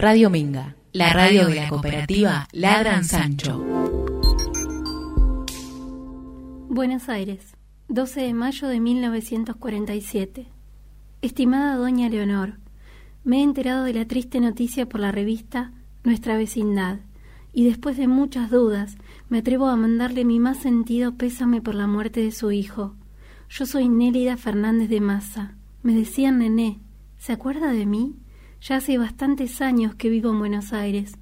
[0.00, 3.62] Radio Minga, la radio de la cooperativa Ladran Sancho.
[6.70, 7.54] Buenos Aires,
[7.88, 10.46] 12 de mayo de 1947.
[11.20, 12.60] Estimada doña Leonor,
[13.24, 17.00] me he enterado de la triste noticia por la revista Nuestra Vecindad,
[17.52, 18.96] y después de muchas dudas
[19.28, 22.94] me atrevo a mandarle mi más sentido pésame por la muerte de su hijo.
[23.50, 25.56] Yo soy Nélida Fernández de Maza.
[25.82, 26.80] Me decían nené.
[27.18, 28.16] ¿Se acuerda de mí?
[28.60, 31.14] Ya hace bastantes años que vivo en Buenos Aires.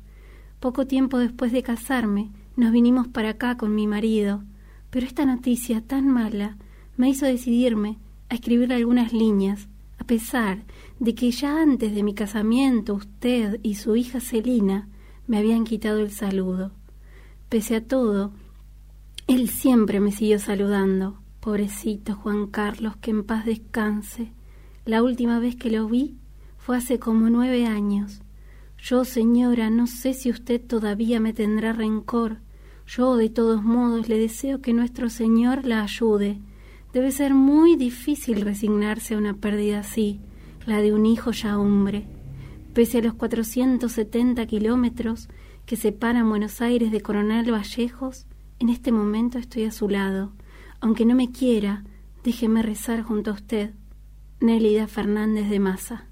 [0.58, 4.42] Poco tiempo después de casarme, nos vinimos para acá con mi marido,
[4.90, 6.56] pero esta noticia tan mala
[6.96, 9.68] me hizo decidirme a escribirle algunas líneas,
[9.98, 10.64] a pesar
[10.98, 14.88] de que ya antes de mi casamiento usted y su hija Celina
[15.28, 16.72] me habían quitado el saludo.
[17.48, 18.32] Pese a todo,
[19.28, 21.20] él siempre me siguió saludando.
[21.38, 24.32] Pobrecito Juan Carlos, que en paz descanse.
[24.84, 26.16] La última vez que lo vi
[26.68, 28.20] fue hace como nueve años.
[28.76, 32.40] Yo, señora, no sé si usted todavía me tendrá rencor.
[32.86, 36.42] Yo, de todos modos, le deseo que nuestro Señor la ayude.
[36.92, 40.20] Debe ser muy difícil resignarse a una pérdida así,
[40.66, 42.06] la de un hijo ya hombre.
[42.74, 45.30] Pese a los 470 kilómetros
[45.64, 48.26] que separan Buenos Aires de Coronel Vallejos,
[48.58, 50.34] en este momento estoy a su lado.
[50.80, 51.84] Aunque no me quiera,
[52.24, 53.72] déjeme rezar junto a usted.
[54.40, 56.08] Nélida Fernández de Maza.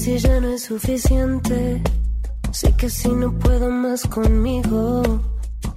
[0.00, 1.99] Si ya no es suficiente.
[2.80, 5.02] Que si no puedo más conmigo,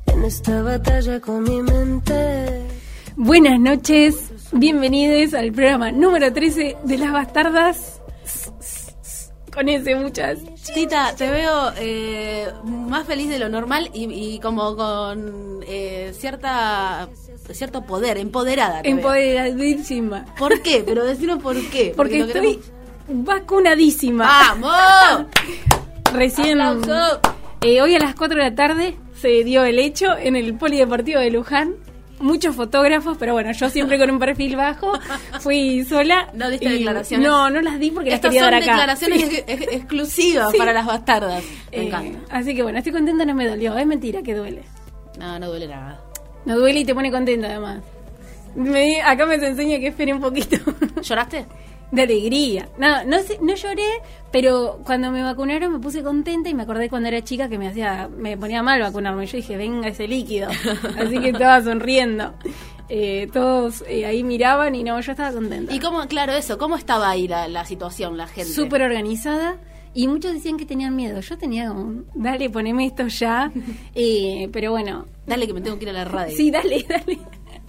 [0.06, 2.66] en esta batalla con mi mente.
[3.18, 8.02] Buenas noches, bienvenidos al programa número 13 de Las Bastardas.
[9.54, 10.40] Con ese, muchas.
[10.74, 17.10] Tita, te veo eh, más feliz de lo normal y, como con eh, cierta
[17.52, 18.80] cierto poder, empoderada.
[18.82, 20.24] Empoderadísima.
[20.40, 20.86] ¿Por qué?
[20.86, 21.92] Pero decimos por qué.
[21.98, 22.62] Porque, estoy
[23.10, 24.24] vacunadísima.
[24.24, 25.28] ¡Vamos!
[26.14, 26.60] Recién.
[27.62, 31.20] Eh, hoy a las 4 de la tarde se dio el hecho en el Polideportivo
[31.20, 31.76] de Luján.
[32.20, 34.94] Muchos fotógrafos, pero bueno, yo siempre con un perfil bajo.
[35.42, 36.30] Fui sola.
[36.34, 37.28] ¿No diste declaraciones?
[37.28, 38.66] No, no las di porque las quería dar acá.
[38.66, 41.44] declaraciones exclusivas para las bastardas.
[41.72, 42.20] Me eh, encanta.
[42.30, 43.78] Así que bueno, estoy contenta, no me dolió.
[43.78, 44.64] Es mentira que duele.
[45.20, 46.00] No, no duele nada.
[46.46, 47.82] No duele y te pone contenta además.
[48.56, 50.58] Me, acá me enseña que espere un poquito.
[51.02, 51.46] ¿Lloraste?
[51.94, 52.68] De alegría.
[52.78, 57.08] No, no, no lloré, pero cuando me vacunaron me puse contenta y me acordé cuando
[57.08, 59.28] era chica que me hacía, me ponía mal vacunarme.
[59.28, 60.50] Yo dije, venga ese líquido.
[60.98, 62.34] Así que estaba sonriendo.
[62.90, 65.74] Eh, todos eh, ahí miraban y no, yo estaba contenta.
[65.74, 68.52] ¿Y cómo, claro, eso, cómo estaba ahí la, la situación, la gente?
[68.52, 69.58] Súper organizada.
[69.94, 71.22] Y muchos decían que tenían miedo.
[71.22, 73.52] Yo tenía como, dale, poneme esto ya.
[73.96, 75.06] Eh, pero bueno.
[75.28, 76.36] Dale que me tengo que ir a la radio.
[76.36, 77.20] Sí, dale, dale.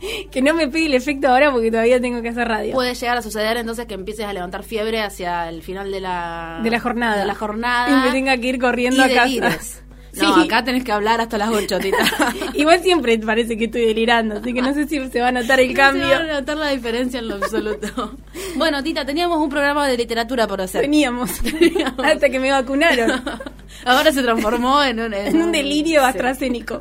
[0.30, 2.72] que no me pide el efecto ahora porque todavía tengo que hacer radio.
[2.74, 6.60] Puede llegar a suceder entonces que empieces a levantar fiebre hacia el final de la,
[6.62, 7.20] de la jornada.
[7.20, 7.90] De la jornada.
[7.90, 9.80] Y me tenga que ir corriendo a casa.
[10.16, 11.96] No, acá tenés que hablar hasta las 8, tita.
[12.54, 15.58] Igual siempre parece que estoy delirando, así que no sé si se va a notar
[15.58, 16.06] el cambio.
[16.06, 18.16] Se va a notar la diferencia en lo absoluto.
[18.56, 20.82] bueno, tita, teníamos un programa de literatura por hacer.
[20.82, 21.30] Teníamos.
[22.04, 23.22] Hasta que me vacunaron.
[23.84, 26.78] Ahora se transformó en un, en un delirio astracénico.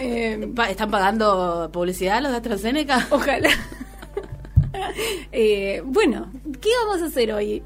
[0.00, 3.06] Eh, ¿Están pagando publicidad los de AstraZeneca?
[3.10, 3.50] Ojalá.
[5.32, 6.30] Eh, bueno,
[6.60, 7.62] ¿qué vamos a hacer hoy?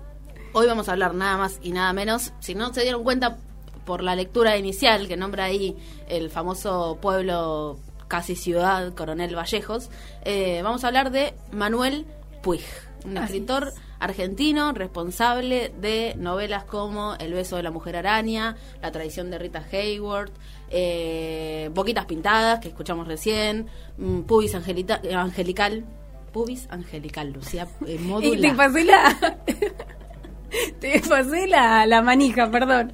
[0.52, 2.32] Hoy vamos a hablar nada más y nada menos.
[2.40, 3.38] Si no se dieron cuenta
[3.84, 5.76] por la lectura inicial que nombra ahí
[6.08, 7.78] el famoso pueblo,
[8.08, 9.90] casi ciudad, Coronel Vallejos,
[10.24, 12.06] eh, vamos a hablar de Manuel
[12.42, 12.64] Puig,
[13.04, 19.30] un escritor argentino responsable de novelas como El beso de la mujer araña, La tradición
[19.30, 20.30] de Rita Hayward,
[20.76, 25.84] eh, Boquitas Pintadas, que escuchamos recién, mm, Pubis Angelical,
[26.32, 29.38] Pubis Angelical, Lucía, eh, Y te pasé la...
[30.80, 32.92] Te pasé la, la manija, perdón.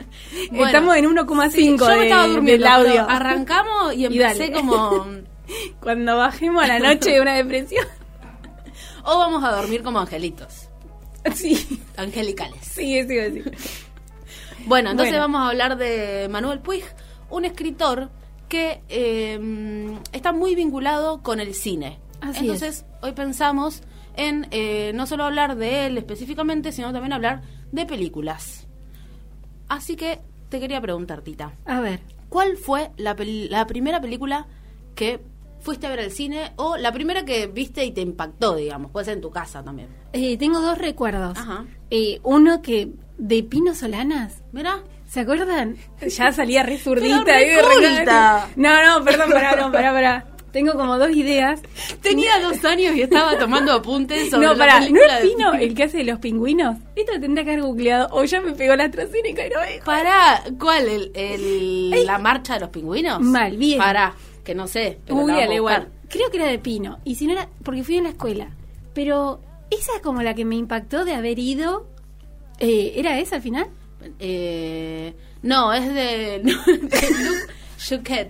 [0.51, 3.07] Estamos en 1,5 de, del audio.
[3.09, 5.07] Arrancamos y empecé como...
[5.81, 7.85] Cuando bajemos a la noche de una depresión.
[9.05, 10.69] o vamos a dormir como angelitos.
[11.35, 11.83] Sí.
[11.99, 12.61] Angelicales.
[12.63, 13.43] Sí, sí, sí.
[14.67, 16.85] Bueno, entonces vamos a hablar de Manuel Puig,
[17.31, 18.11] un escritor
[18.49, 21.99] que em, está muy vinculado con el cine.
[22.35, 23.83] Entonces, hoy pensamos
[24.17, 27.43] en eh, no solo hablar de él específicamente, sino también hablar
[27.73, 28.67] de películas.
[29.69, 31.55] Así que te quería preguntar, Tita.
[31.65, 32.01] A ver.
[32.29, 34.47] ¿cuál fue la, peli- la primera película
[34.95, 35.21] que
[35.61, 38.91] fuiste a ver al cine o la primera que viste y te impactó, digamos?
[38.93, 39.89] Puede ser en tu casa también.
[40.13, 41.37] Eh, tengo dos recuerdos.
[41.39, 41.67] Ajá.
[41.91, 44.43] Eh, uno que de Pino Solanas.
[44.53, 45.77] Mira, ¿Se acuerdan?
[46.07, 47.23] Ya salía re zurdita.
[47.25, 48.05] Pero re.
[48.57, 50.27] No, no, perdón, pará, no, pará, pará.
[50.53, 51.61] Tengo como dos ideas.
[52.01, 55.75] tenía dos años y estaba tomando apuntes sobre No, pará, ¿no es de- Pino el
[55.75, 56.77] que hace de los pingüinos?
[56.97, 58.09] Esto tendría que haber googleado.
[58.13, 59.81] O ya me pegó la AstraZeneca y no me.
[59.85, 60.89] Pará, ¿cuál?
[60.89, 63.21] ¿El, el- ¿La marcha de los pingüinos?
[63.21, 63.79] Mal, bien.
[63.79, 64.15] Pará,
[64.45, 64.99] que no sé.
[65.09, 65.89] a igual.
[66.09, 66.99] Creo que era de Pino.
[67.05, 68.51] Y si no era, porque fui en la escuela.
[68.95, 69.41] Pero
[69.71, 71.87] esa es como la que me impactó de haber ido.
[72.59, 73.69] Eh, ¿Era esa al final?
[74.19, 75.95] Eh, no, es de,
[76.43, 76.91] de Luke.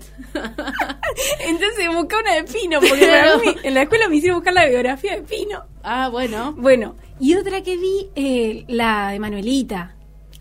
[1.40, 4.54] Entonces busqué una de Pino, porque Pero- para mí en la escuela me hicieron buscar
[4.54, 5.64] la biografía de Pino.
[5.82, 6.52] ah, bueno.
[6.56, 9.96] Bueno, y otra que vi, eh, la de Manuelita.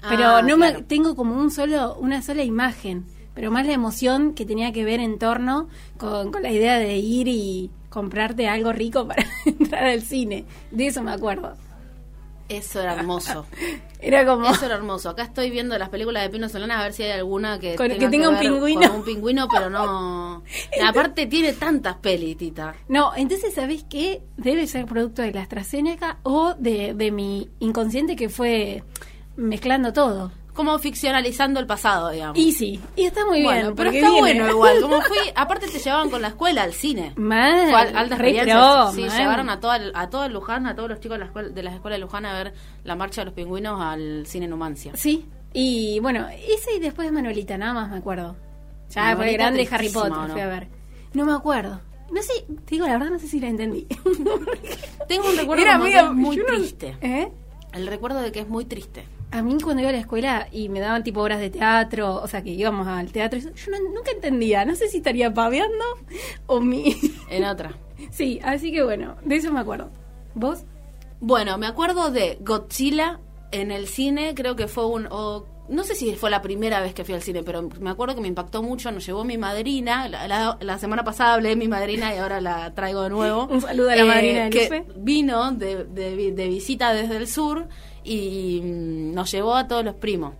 [0.07, 0.77] Pero Ah, no claro.
[0.79, 4.85] me tengo como un solo, una sola imagen, pero más la emoción que tenía que
[4.85, 5.67] ver en torno
[5.97, 10.45] con, con la idea de ir y comprarte algo rico para entrar al cine.
[10.71, 11.57] De eso me acuerdo.
[12.49, 13.45] Eso era hermoso.
[14.01, 15.09] Era como Eso era hermoso.
[15.09, 17.89] Acá estoy viendo las películas de Pino Solana a ver si hay alguna que, Con-
[17.89, 18.81] tenga, que tenga un ver pingüino.
[18.87, 20.41] con un pingüino, pero no.
[20.87, 22.75] Aparte tiene tantas pelis, Tita.
[22.87, 24.21] No, entonces, ¿sabés qué?
[24.37, 28.83] Debe ser producto de la AstraZeneca o de, de mi inconsciente que fue
[29.35, 30.31] mezclando todo.
[30.53, 32.37] Como ficcionalizando el pasado, digamos.
[32.37, 33.75] Y sí, y está muy bueno, bien.
[33.75, 34.19] pero está viene.
[34.19, 34.81] bueno igual.
[34.81, 37.13] Como fui, aparte te llevaban con la escuela al cine.
[37.15, 38.55] Mal, Fue al- alta re experiencia.
[38.55, 39.17] pro, sí, mal.
[39.17, 41.49] llevaron a todo, el- a todo el Luján, a todos los chicos de, la escuela,
[41.49, 42.53] de las escuelas de Luján a ver
[42.83, 44.91] la marcha de los pingüinos al cine Numancia.
[44.95, 48.35] Sí, y bueno, ese y después de Manuelita, nada más me acuerdo.
[48.89, 50.33] Ya Manuelita fue grande Harry Potter, ¿o no?
[50.33, 50.67] fui a ver.
[51.13, 51.79] No me acuerdo.
[52.11, 52.33] No sé,
[52.65, 53.85] te digo la verdad, no sé si la entendí.
[55.07, 56.97] Tengo un recuerdo Era muy no- triste.
[57.01, 57.31] ¿Eh?
[57.73, 59.05] El recuerdo de que es muy triste.
[59.31, 62.27] A mí cuando iba a la escuela y me daban tipo horas de teatro, o
[62.27, 65.83] sea que íbamos al teatro, yo no- nunca entendía, no sé si estaría paveando
[66.47, 66.95] o mi...
[67.29, 67.77] En otra.
[68.11, 69.91] sí, así que bueno, de eso me acuerdo.
[70.33, 70.63] ¿Vos?
[71.19, 73.19] Bueno, me acuerdo de Godzilla
[73.51, 75.07] en el cine, creo que fue un...
[75.11, 78.15] o- no sé si fue la primera vez que fui al cine, pero me acuerdo
[78.15, 81.55] que me impactó mucho, nos llevó mi madrina, la, la- la semana pasada hablé de
[81.55, 83.45] mi madrina y ahora la traigo de nuevo.
[83.51, 84.85] Un saludo a la madrina de que.
[84.95, 87.67] Vino de, de de visita desde el sur
[88.03, 90.33] y mm, nos llevó a todos los primos.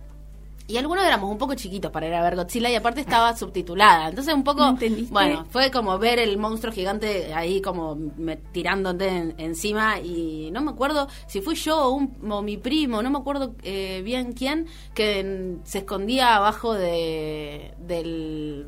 [0.66, 4.08] Y algunos éramos un poco chiquitos para ir a ver Godzilla y aparte estaba subtitulada.
[4.10, 4.62] Entonces un poco,
[5.10, 10.60] bueno, fue como ver el monstruo gigante ahí como me, tirándote en- encima y no
[10.60, 14.32] me acuerdo si fui yo o, un, o mi primo, no me acuerdo eh, bien
[14.32, 18.64] quién, que se escondía abajo de, del...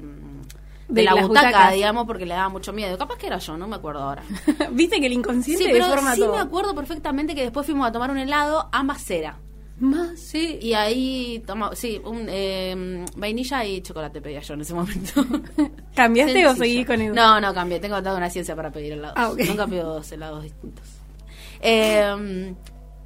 [0.93, 1.75] De, De la butaca, butacas.
[1.75, 2.99] digamos, porque le daba mucho miedo.
[2.99, 4.23] Capaz que era yo, no me acuerdo ahora.
[4.73, 6.35] Viste que el inconsciente Sí, pero sí todo.
[6.35, 9.39] me acuerdo perfectamente que después fuimos a tomar un helado a Macera.
[9.81, 10.59] Más, sí.
[10.61, 15.25] Y ahí tomamos, sí, un, eh, vainilla y chocolate pedía yo en ese momento.
[15.97, 17.15] ¿Cambiaste o seguís con el.?
[17.15, 19.17] No, no cambié, tengo toda una ciencia para pedir helados.
[19.19, 19.41] Ah, ok.
[19.49, 20.87] Nunca pido dos helados distintos.
[21.63, 22.55] Eh,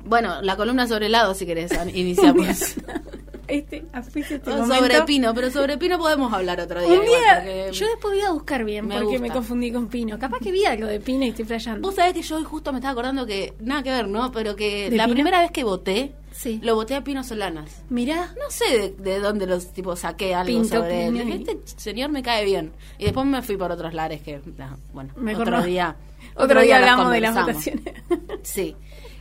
[0.05, 2.47] bueno, la columna sobre helados, si querés, iniciamos.
[3.49, 3.85] Este,
[4.15, 6.99] este O sobre Pino, pero sobre Pino podemos hablar otro día.
[6.99, 10.19] Un día, yo después voy a buscar bien me porque me confundí con Pino.
[10.19, 11.87] Capaz que vi algo de Pino y estoy flasheando.
[11.87, 14.31] Vos sabés que yo hoy justo me estaba acordando que, nada que ver, ¿no?
[14.33, 15.15] Pero que ¿De la Pino?
[15.15, 16.61] primera vez que voté, Sí.
[16.63, 17.83] lo voté a Pino Solanas.
[17.89, 21.13] Mirá, No sé de, de dónde los tipos saqué algo Pinto sobre él.
[21.15, 22.73] Pino Dije, y- Este señor me cae bien.
[22.99, 25.65] Y después me fui por otros lares que, nah, bueno, Mejor otro no.
[25.65, 25.97] día.
[26.35, 27.95] otro día las hablamos de las votaciones.
[28.43, 28.77] Sí.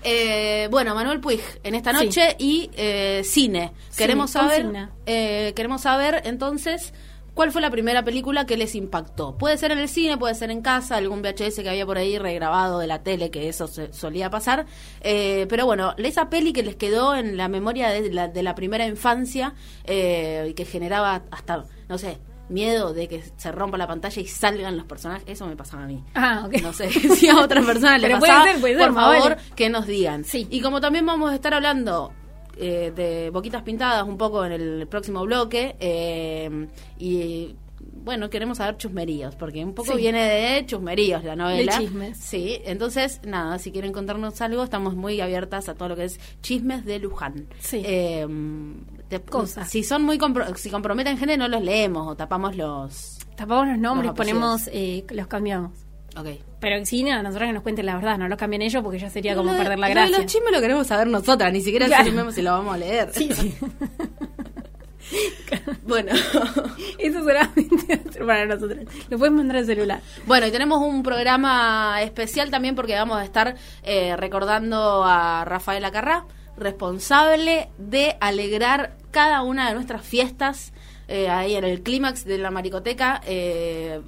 [0.07, 2.05] Eh, bueno, Manuel Puig, en esta Sí.
[2.05, 3.71] noche y eh, cine.
[3.97, 6.93] Queremos Cine, saber, eh, queremos saber entonces
[7.33, 9.35] cuál fue la primera película que les impactó.
[9.35, 12.19] Puede ser en el cine, puede ser en casa, algún VHS que había por ahí
[12.19, 14.67] regrabado de la tele, que eso se- solía pasar.
[15.01, 18.53] Eh, pero bueno, esa peli que les quedó en la memoria de la, de la
[18.53, 22.19] primera infancia eh, y que generaba hasta, no sé,
[22.49, 25.87] miedo de que se rompa la pantalla y salgan los personajes, eso me pasaba a
[25.87, 26.03] mí.
[26.13, 26.61] Ah, ok.
[26.61, 28.43] No sé si a otra persona le puede pasaba.
[28.45, 29.41] ser, puede ser, por favor, vale.
[29.55, 30.23] que nos digan.
[30.23, 30.47] Sí.
[30.49, 32.11] Y como también vamos a estar hablando
[32.57, 37.55] eh, de Boquitas Pintadas un poco en el próximo bloque, eh, y
[38.05, 39.97] bueno, queremos saber chusmeríos, porque un poco Sí.
[39.97, 41.77] viene de chusmeríos la novela.
[41.77, 42.17] De chismes.
[42.17, 46.19] Sí, entonces, nada, si quieren contarnos algo, estamos muy abiertas a todo lo que es
[46.41, 47.47] chismes de Luján.
[47.59, 47.81] Sí.
[47.83, 48.25] Eh,
[49.09, 49.69] te- Cosas.
[49.69, 53.17] Si son muy compro- si comprometen gente, no los leemos o tapamos los...
[53.35, 55.71] Tapamos los nombres, Los ponemos, eh, los cambiamos.
[56.17, 56.27] Ok.
[56.61, 59.09] Pero sí, no, nosotros que nos cuenten la verdad, no los cambien ellos porque ya
[59.09, 60.17] sería como Lo perder la lo de gracia.
[60.19, 62.31] Los chismes lo queremos saber nosotras, ni siquiera Claro.
[62.31, 63.09] si lo vamos a leer.
[63.13, 63.53] Sí, sí.
[65.83, 66.11] Bueno.
[66.99, 68.79] Eso solamente para nosotros.
[69.09, 70.01] Lo pueden mandar al celular.
[70.25, 75.85] Bueno, y tenemos un programa especial también porque vamos a estar eh, recordando a Rafael
[75.85, 76.25] Acarrá,
[76.57, 80.73] responsable de alegrar cada una de nuestras fiestas
[81.07, 83.21] eh, ahí en el clímax de la maricoteca.
[83.25, 84.01] Eh,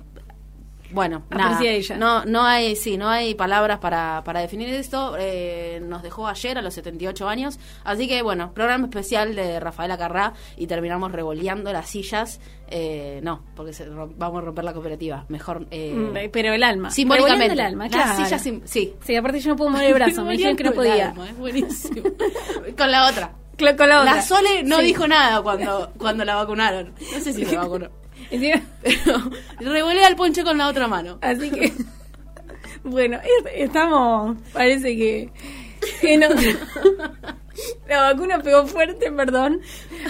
[0.92, 1.98] bueno, nada, Aparecía ella.
[1.98, 5.16] no no hay sí no hay palabras para, para definir esto.
[5.20, 7.60] Eh, nos dejó ayer a los 78 años.
[7.84, 12.40] Así que bueno programa especial de Rafaela Carrá y terminamos revoleando las sillas.
[12.70, 15.26] Eh, no porque se vamos a romper la cooperativa.
[15.30, 16.92] Mejor eh, Mm, Pero el alma.
[16.92, 17.54] simbólicamente.
[17.54, 18.94] El alma, las sillas sim- sí.
[19.04, 21.10] Sí, aparte yo no puedo mover el brazo, me dijeron que no podía.
[21.10, 22.02] alma, es buenísimo.
[22.78, 23.32] Con la otra.
[23.58, 24.16] Con la otra.
[24.16, 24.86] la Sole no Sí.
[24.86, 26.94] dijo nada cuando cuando la vacunaron.
[27.14, 27.90] No sé si la vacunó
[28.84, 31.72] pero revolea el ponche con la otra mano Así que,
[32.84, 35.32] bueno, es- estamos, parece que,
[36.18, 36.28] no.
[37.88, 39.62] La vacuna pegó fuerte, perdón.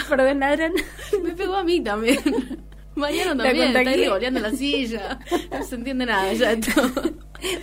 [0.10, 0.74] Perdón, Adrián.
[1.24, 2.20] Me pegó a mí también.
[2.96, 3.86] Mariano La también, está ahí
[4.42, 5.20] la silla.
[5.52, 6.92] No se entiende nada ya todo.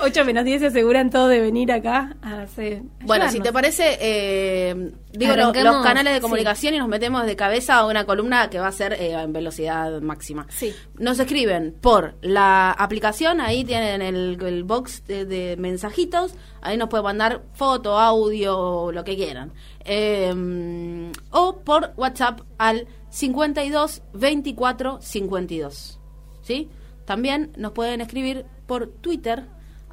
[0.01, 2.83] 8 menos 10 se aseguran todos de venir acá a hacer.
[3.03, 6.23] Bueno, si te parece, eh, digo lo- Arranquemos, los canales de sí.
[6.23, 9.33] comunicación y nos metemos de cabeza a una columna que va a ser eh, en
[9.33, 10.47] velocidad máxima.
[10.51, 10.73] Sí.
[10.99, 16.89] Nos escriben por la aplicación, ahí tienen el, el box de, de mensajitos, ahí nos
[16.89, 19.53] pueden mandar foto, audio, lo que quieran.
[19.85, 26.01] Eh, o por WhatsApp al 52 24 52.
[26.43, 26.69] ¿Sí?
[27.05, 29.45] También nos pueden escribir por Twitter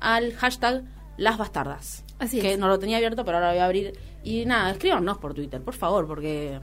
[0.01, 0.83] al hashtag
[1.17, 2.03] las bastardas.
[2.19, 2.59] Así que es.
[2.59, 3.93] no lo tenía abierto, pero ahora lo voy a abrir.
[4.23, 6.59] Y nada, escríbanos por Twitter, por favor, porque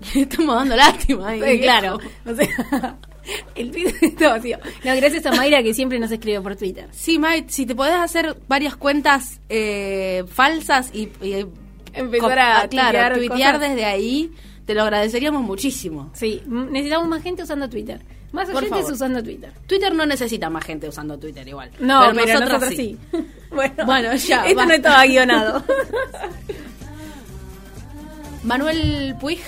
[0.14, 1.32] estamos dando lástima.
[1.34, 1.98] Sí, claro.
[1.98, 2.12] viejo.
[2.30, 2.96] O sea,
[3.54, 4.58] el Twitter está vacío.
[4.84, 6.88] No, gracias a Mayra que siempre nos escribe por Twitter.
[6.90, 11.46] Sí, Mike, si te podés hacer varias cuentas eh, falsas y, y-
[11.94, 14.32] Empezar co- a ah, claro, tuitear desde ahí,
[14.64, 16.10] te lo agradeceríamos muchísimo.
[16.14, 18.00] Sí, necesitamos más gente usando Twitter.
[18.32, 18.92] Más Por oyentes favor.
[18.94, 19.52] usando Twitter.
[19.66, 21.70] Twitter no necesita más gente usando Twitter igual.
[21.78, 22.98] No, pero, nosotros, sí.
[23.50, 25.62] Bueno, Bueno, ya, Esto no estaba guionado.
[28.44, 29.40] Manuel Puig,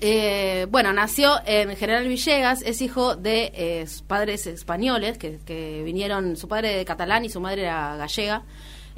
[0.00, 6.36] eh, bueno, nació en General Villegas, es hijo de eh, padres españoles que, que vinieron,
[6.36, 8.42] su padre de catalán y su madre era gallega.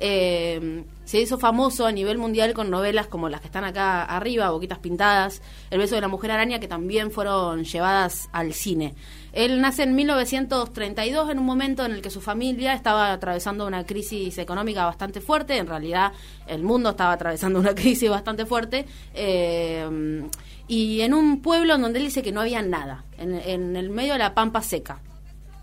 [0.02, 4.50] Eh, se hizo famoso a nivel mundial con novelas como las que están acá arriba,
[4.50, 8.94] Boquitas Pintadas, El beso de la mujer araña, que también fueron llevadas al cine.
[9.32, 13.84] Él nace en 1932 en un momento en el que su familia estaba atravesando una
[13.84, 16.12] crisis económica bastante fuerte, en realidad
[16.46, 20.24] el mundo estaba atravesando una crisis bastante fuerte, eh,
[20.68, 24.12] y en un pueblo en donde él dice que no había nada, en, el medio
[24.12, 25.02] de la pampa seca,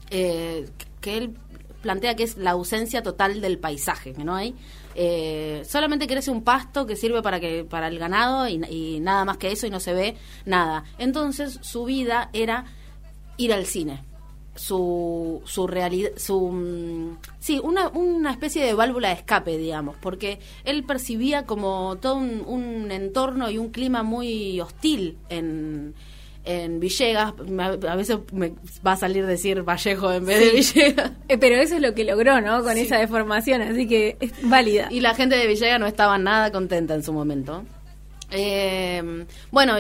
[0.10, 0.68] eh,
[1.00, 1.38] que él
[1.88, 4.54] plantea que es la ausencia total del paisaje, que no hay.
[4.94, 9.38] eh, solamente crece un pasto que sirve para que para el ganado y, nada más
[9.38, 10.84] que eso y no se ve nada.
[10.98, 12.66] Entonces su vida era
[13.38, 14.04] ir al cine.
[14.56, 20.40] Su, su realidad, su, mm, sí, una, una especie de válvula de escape, digamos, porque
[20.66, 25.94] él percibía como todo un, un entorno y un clima muy hostil en,
[26.48, 27.34] en Villegas.
[27.48, 28.54] Me- A veces me
[28.86, 31.12] va a salir decir Vallejo en vez de Villegas.
[31.28, 32.64] Eh, Pero eso es lo que logró, ¿no?
[32.64, 32.82] Con Sí.
[32.82, 34.88] esa deformación, así que es válida.
[34.90, 37.64] Y la gente de Villegas no estaba nada contenta en su momento.
[38.32, 39.76] Eh, bueno,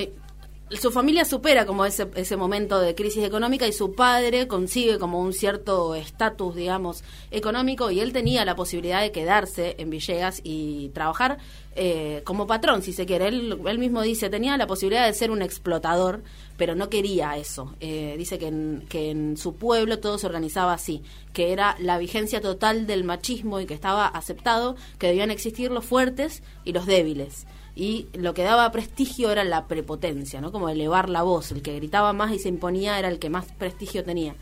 [0.71, 5.21] su familia supera como ese, ese momento de crisis económica y su padre consigue como
[5.21, 10.89] un cierto estatus, digamos, económico y él tenía la posibilidad de quedarse en Villegas y
[10.89, 11.38] trabajar
[11.75, 13.27] eh, como patrón, si se quiere.
[13.27, 16.21] Él, él mismo dice, tenía la posibilidad de ser un explotador,
[16.57, 17.74] pero no quería eso.
[17.79, 21.97] Eh, dice que en, que en su pueblo todo se organizaba así, que era la
[21.97, 26.86] vigencia total del machismo y que estaba aceptado que debían existir los fuertes y los
[26.86, 27.47] débiles
[27.77, 30.51] y lo que daba prestigio era la prepotencia, ¿no?
[30.51, 33.46] Como elevar la voz, el que gritaba más y se imponía era el que más
[33.51, 34.34] prestigio tenía.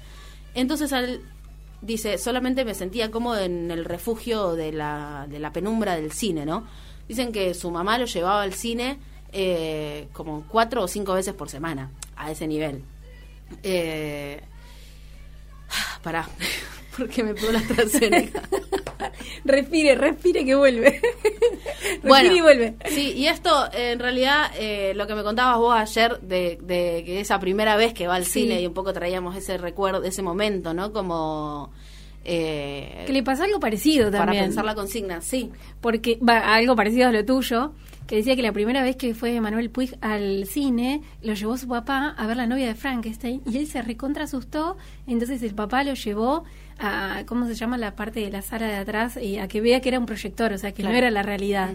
[0.53, 1.21] Entonces él
[1.81, 6.45] dice, solamente me sentía cómodo en el refugio de la, de la penumbra del cine,
[6.45, 6.65] ¿no?
[7.09, 8.99] Dicen que su mamá lo llevaba al cine
[9.33, 12.83] eh, como cuatro o cinco veces por semana, a ese nivel.
[13.63, 14.41] Eh,
[16.03, 16.25] pará,
[16.97, 18.41] porque me pegó la AstraZeneca.
[19.43, 20.99] Respire, respire que vuelve.
[21.21, 22.75] respire Bueno, y vuelve.
[22.89, 27.19] Sí, y esto en realidad eh, lo que me contabas vos ayer de, de que
[27.19, 28.41] esa primera vez que va al Sí.
[28.41, 30.91] cine y un poco traíamos ese recuerdo, ese momento, ¿no?
[30.91, 31.71] Como
[32.23, 34.45] eh, Que le pasó algo parecido para también.
[34.45, 35.51] pensar la consigna, sí.
[35.81, 37.73] porque va, algo parecido a lo tuyo,
[38.07, 41.67] que decía que la primera vez que fue Manuel Puig al cine, lo llevó su
[41.67, 44.75] papá a ver la novia de Frankenstein y él se recontra asustó,
[45.07, 46.43] entonces el papá lo llevó
[46.79, 47.77] a, ¿cómo se llama?
[47.77, 50.51] La parte de la sala de atrás, y a que vea que era un proyector,
[50.53, 50.91] o sea, que Claro.
[50.93, 51.69] no era la realidad.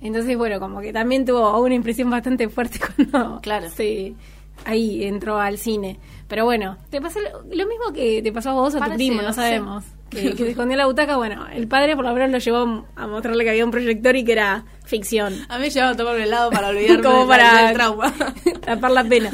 [0.00, 2.78] Entonces, bueno, como que también tuvo una impresión bastante fuerte
[3.10, 3.68] cuando Claro.
[3.74, 4.16] sí,
[4.64, 5.98] ahí entró al cine.
[6.28, 9.22] Pero bueno, te pasó lo, mismo que te pasó a vos o a tu primo,
[9.22, 9.36] no sí.
[9.36, 9.84] sabemos.
[10.10, 12.84] Que, que se escondió en la butaca, bueno, el padre por lo menos lo llevó
[12.96, 15.34] a mostrarle que había un proyector y que era ficción.
[15.48, 18.12] A mí me llevaba a tomar un helado para olvidarme Como para- del trauma.
[18.64, 19.30] Tapar la pena.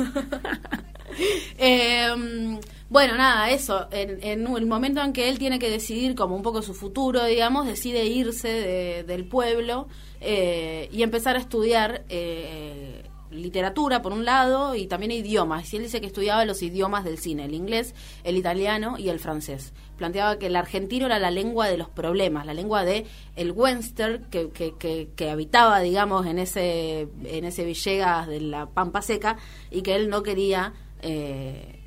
[1.59, 2.59] Eh,
[2.93, 3.89] bueno, nada, eso.
[3.91, 7.25] En, en el momento en que él tiene que decidir como un poco su futuro,
[7.25, 9.89] digamos, decide irse de- del pueblo
[10.21, 15.73] eh, y empezar a estudiar eh, literatura, por un lado, y también idiomas.
[15.73, 17.95] Y él dice que estudiaba los idiomas del cine, el inglés,
[18.25, 19.73] el italiano y el francés.
[19.97, 23.07] Planteaba que el argentino era la lengua de los problemas, la lengua de
[23.37, 28.67] el western que, que, que, que habitaba, digamos, en ese, en ese Villegas de la
[28.67, 29.39] Pampa Seca
[29.71, 30.75] y que él no quería...
[31.01, 31.79] eh,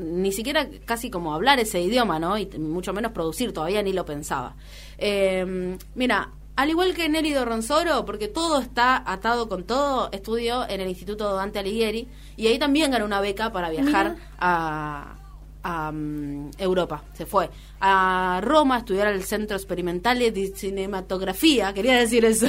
[0.00, 2.38] ni siquiera casi como hablar ese idioma, ¿no?
[2.38, 4.56] Y mucho menos producir, todavía ni lo pensaba.
[4.98, 6.30] Eh, mira,
[6.60, 11.34] al igual que Nelly Ronsoro, porque todo está atado con todo, estudió en el Instituto
[11.34, 14.28] Dante Alighieri y ahí también ganó una beca para viajar Mira.
[14.38, 15.16] a,
[15.62, 17.04] a, mm, Europa.
[17.14, 17.48] Se fue
[17.80, 22.48] a Roma a estudiar al Centro Sperimentale di Cinematografía, quería decir eso.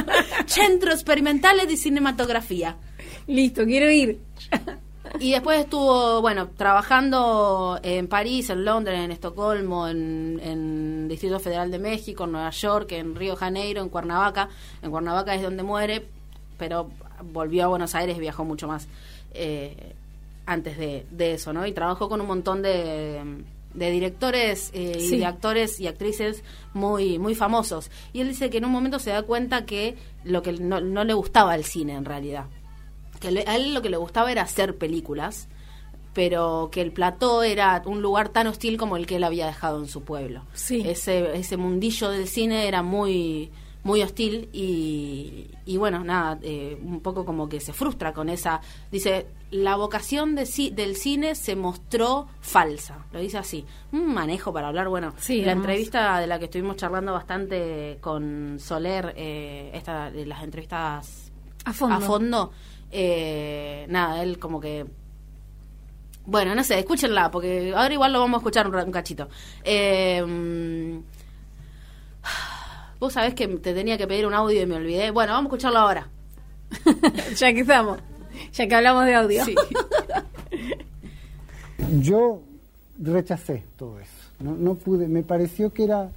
[0.46, 2.76] Centro Sperimentale di Cinematografía.
[3.28, 4.18] Listo, quiero ir.
[5.20, 11.70] Y después estuvo, bueno, trabajando en París, en Londres, en Estocolmo, en, en Distrito Federal
[11.70, 14.48] de México, en Nueva York, en Río Janeiro, en Cuernavaca.
[14.80, 16.06] En Cuernavaca es donde muere,
[16.56, 16.90] pero
[17.32, 18.86] volvió a Buenos Aires, viajó mucho más
[19.34, 19.94] eh,
[20.46, 21.66] antes de, de eso, ¿no?
[21.66, 23.20] Y trabajó con un montón de,
[23.74, 26.42] de directores eh, y de actores y actrices
[26.74, 27.90] muy muy famosos.
[28.12, 31.04] Y él dice que en un momento se da cuenta que lo que no, no
[31.04, 32.46] le gustaba el cine en realidad
[33.22, 35.48] que le- a él lo que le gustaba era hacer películas,
[36.12, 39.78] pero que el plató era un lugar tan hostil como el que él había dejado
[39.80, 40.42] en su pueblo.
[40.52, 40.82] Sí.
[40.84, 43.50] Ese, ese mundillo del cine era muy
[43.84, 48.60] muy hostil y, y bueno, nada, eh, un poco como que se frustra con esa...
[48.92, 53.64] Dice, la vocación de, ci- del cine se mostró falsa, lo dice así.
[53.90, 55.64] Un manejo para hablar, bueno, Sí, la además.
[55.64, 61.32] entrevista de la que estuvimos charlando bastante con Soler, eh, esta, de las entrevistas
[61.64, 61.96] A fondo.
[61.96, 62.52] a fondo,
[62.92, 64.86] eh, nada, él como que...
[66.24, 69.28] Bueno, no sé, escúchenla, porque ahora igual lo vamos a escuchar un, cachito.
[69.64, 70.98] Eh, mm,
[73.00, 75.10] Vos sabés que te tenía que pedir un audio y me olvidé.
[75.10, 76.08] Bueno, vamos a escucharlo ahora.
[77.36, 77.98] ya que estamos.
[78.52, 79.44] Ya que hablamos de audio.
[79.44, 79.56] Sí.
[82.00, 82.40] Yo
[83.00, 84.10] rechacé todo eso.
[84.40, 86.10] No, no pude, me pareció que era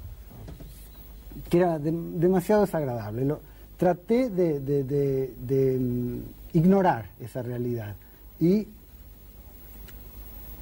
[1.50, 3.26] que era de- demasiado desagradable.
[3.26, 3.40] Lo,
[3.78, 6.20] traté de, de- de- de, mm,
[6.56, 7.96] ignorar esa realidad
[8.40, 8.68] y,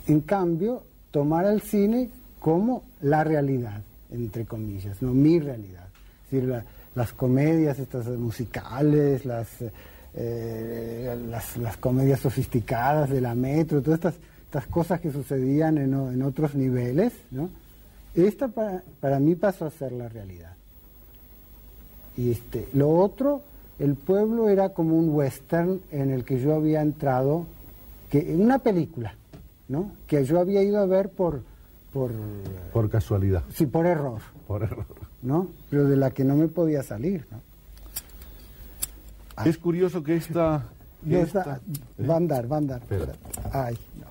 [0.07, 5.87] en cambio, tomar al cine como la realidad, entre comillas, no mi realidad.
[6.25, 9.47] Es decir, la- las comedias, estas musicales, las,
[10.13, 15.93] eh, las, las comedias sofisticadas de la metro, todas estas, estas cosas que sucedían en,
[15.93, 17.49] en otros niveles, ¿no?
[18.13, 20.53] Esta para, para mí pasó a ser la realidad.
[22.15, 23.41] Y este, lo otro,
[23.79, 27.45] el pueblo era como un western en el que yo había entrado,
[28.09, 29.15] que una película,
[29.67, 29.91] ¿no?
[30.07, 31.41] Que yo había ido a ver por,
[31.91, 32.11] por,
[32.71, 34.85] Por casualidad, sí, por error, por error.
[35.21, 35.47] ¿no?
[35.69, 37.39] Pero de la que no me podía salir, ¿no?
[39.35, 39.49] Ay.
[39.49, 40.65] Es curioso que esta...
[41.09, 41.59] Esta- está-
[42.09, 42.81] va a andar, va a andar.
[42.81, 43.13] Espera.
[43.51, 44.05] Ay, no.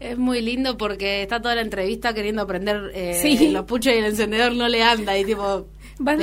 [0.00, 3.50] Es muy lindo porque está toda la entrevista queriendo aprender eh, Sí.
[3.50, 5.66] los puchos y el encendedor no le anda y tipo...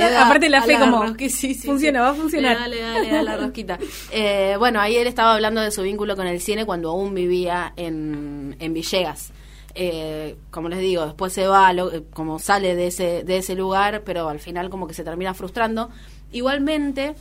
[0.06, 2.02] Le da aparte la fe como, rosqui- sí, sí, funciona, sí.
[2.02, 2.52] va a funcionar.
[2.52, 3.78] Le da, le da, le da la rosquita.
[4.10, 7.72] Eh, bueno, ahí él estaba hablando de su vínculo con el cine cuando aún vivía
[7.76, 9.32] en, en Villegas.
[9.74, 13.54] Eh, como les digo, después se va, lo- eh, como sale de ese, de ese
[13.54, 15.90] lugar, pero al final como que se termina frustrando.
[16.32, 17.14] Igualmente,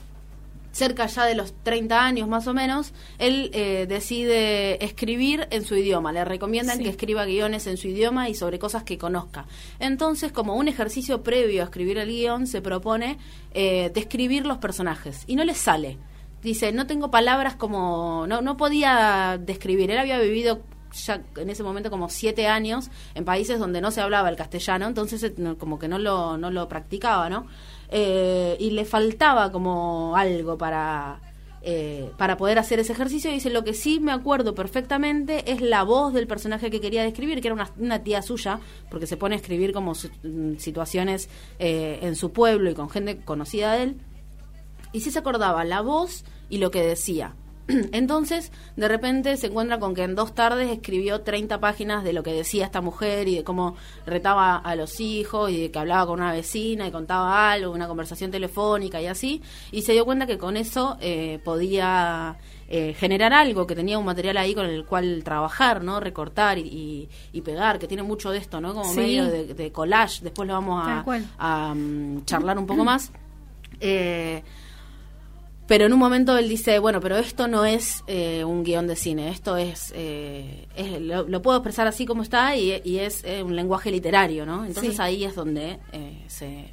[0.78, 5.76] cerca ya de los 30 años más o menos, él eh, decide escribir en su
[5.76, 6.12] idioma.
[6.14, 6.84] Le recomiendan Sí.
[6.84, 9.48] que escriba guiones en su idioma y sobre cosas que conozca.
[9.80, 13.18] Entonces, como un ejercicio previo a escribir el guion, se propone
[13.54, 15.24] eh, describir los personajes.
[15.26, 15.98] Y no le sale.
[16.44, 18.26] Dice, no tengo palabras como...
[18.28, 19.90] No, no podía describir.
[19.90, 20.62] Él había vivido
[21.06, 24.88] ya en ese momento como siete años en países donde no se hablaba el castellano,
[24.88, 27.48] entonces eh, como que no lo, no lo practicaba, ¿no?
[27.90, 31.20] Eh, y le faltaba como algo para,
[31.62, 33.32] eh, para poder hacer ese ejercicio.
[33.32, 37.42] Dice, lo que sí me acuerdo perfectamente es la voz del personaje que quería describir,
[37.42, 41.30] que era una, una tía suya, porque se pone a escribir como mm, situaciones
[41.60, 43.98] eh, en su pueblo y con gente conocida de él
[44.92, 47.36] y sí se acordaba la voz y lo que decía.
[47.92, 52.24] Entonces, de repente se encuentra con que en dos tardes escribió 30 páginas de lo
[52.24, 53.76] que decía esta mujer y de cómo
[54.06, 57.88] retaba a los hijos y de que hablaba con una vecina y contaba algo, una
[57.88, 59.42] conversación telefónica y así.
[59.72, 62.38] Y se dio cuenta que con eso eh, podía
[62.70, 66.00] eh, generar algo, que tenía un material ahí con el cual trabajar, ¿no?
[66.00, 68.74] Recortar y, y- y pegar, que tiene mucho de esto, ¿no?
[68.74, 69.00] Como Sí.
[69.00, 70.22] medio de, de collage.
[70.24, 70.84] Después lo vamos
[71.38, 73.12] a, mm, charlar un poco más.
[73.80, 74.44] Eh,
[75.68, 78.96] Pero en un momento él dice, bueno, pero esto no es eh, un guion de
[78.96, 83.24] cine, esto es, eh, es- lo, lo puedo expresar así como está y, y es
[83.26, 84.64] eh, un lenguaje literario, ¿no?
[84.66, 85.02] Entonces Sí.
[85.02, 86.70] ahí es donde eh, se,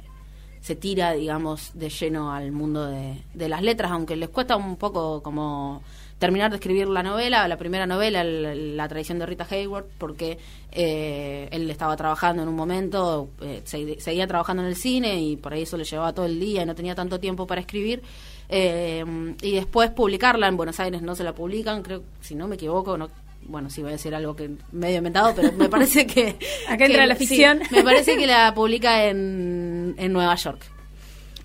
[0.61, 4.77] se tira, digamos, de lleno al mundo de, de las letras, aunque les cuesta un
[4.77, 5.83] poco como
[6.17, 10.37] terminar de escribir la novela, la primera novela, el- la tradición de Rita Hayworth, porque
[10.71, 13.27] eh, él estaba trabajando en un momento,
[13.65, 16.61] se- seguía trabajando en el cine y por ahí eso le llevaba todo el día
[16.63, 18.01] y no tenía tanto tiempo para escribir.
[18.49, 19.03] Eh,
[19.41, 22.97] y después publicarla en Buenos Aires no se la publican, creo, si no me equivoco,
[22.97, 23.09] no
[23.47, 26.29] bueno, sí voy a decir algo que medio inventado, pero me parece que...
[26.67, 27.59] Acá entra que- la sí, ficción.
[27.69, 30.63] me parece que la publica en, en Nueva York.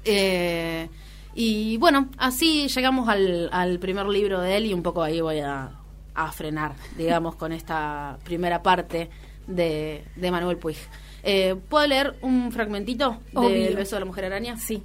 [0.05, 0.89] Eh,
[1.35, 5.41] y bueno, así llegamos al, al primer libro de él y un poco ahí voy
[5.41, 5.71] a,
[6.15, 9.11] a frenar, digamos, con esta primera parte
[9.47, 10.77] de, de Manuel Puig.
[11.23, 14.57] Eh, ¿Puedo leer un fragmentito del beso de la mujer araña?
[14.57, 14.83] Sí.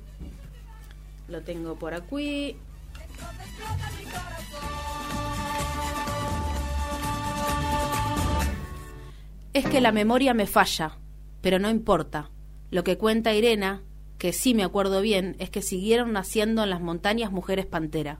[1.27, 2.55] Lo tengo por aquí.
[9.53, 10.97] Es que la memoria me falla,
[11.41, 12.29] pero no importa.
[12.71, 13.83] Lo que cuenta Irena,
[14.17, 18.19] que sí me acuerdo bien, es que siguieron naciendo en las montañas mujeres pantera.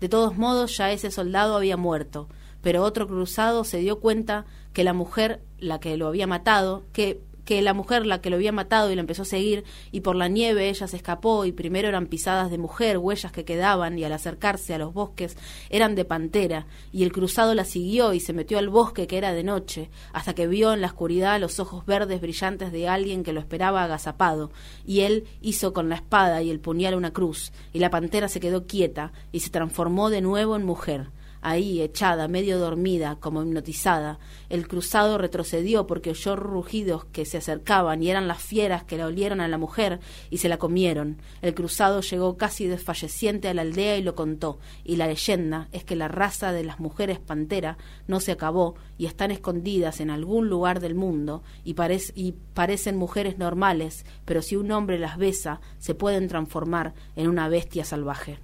[0.00, 2.28] De todos modos, ya ese soldado había muerto,
[2.62, 7.20] pero otro cruzado se dio cuenta que la mujer, la que lo había matado, que
[7.44, 10.16] que la mujer la que lo había matado y lo empezó a seguir y por
[10.16, 14.04] la nieve ella se escapó y primero eran pisadas de mujer, huellas que quedaban y
[14.04, 15.36] al acercarse a los bosques
[15.70, 19.32] eran de pantera y el cruzado la siguió y se metió al bosque que era
[19.32, 23.32] de noche hasta que vio en la oscuridad los ojos verdes brillantes de alguien que
[23.32, 24.50] lo esperaba agazapado
[24.86, 28.40] y él hizo con la espada y el puñal una cruz y la pantera se
[28.40, 31.08] quedó quieta y se transformó de nuevo en mujer
[31.42, 34.18] ahí echada, medio dormida, como hipnotizada.
[34.48, 39.06] El cruzado retrocedió porque oyó rugidos que se acercaban y eran las fieras que la
[39.06, 40.00] olieron a la mujer
[40.30, 41.18] y se la comieron.
[41.42, 44.58] El cruzado llegó casi desfalleciente a la aldea y lo contó.
[44.84, 47.76] Y la leyenda es que la raza de las mujeres pantera
[48.06, 51.74] no se acabó y están escondidas en algún lugar del mundo y,
[52.14, 57.48] y parecen mujeres normales, pero si un hombre las besa, se pueden transformar en una
[57.48, 58.38] bestia salvaje.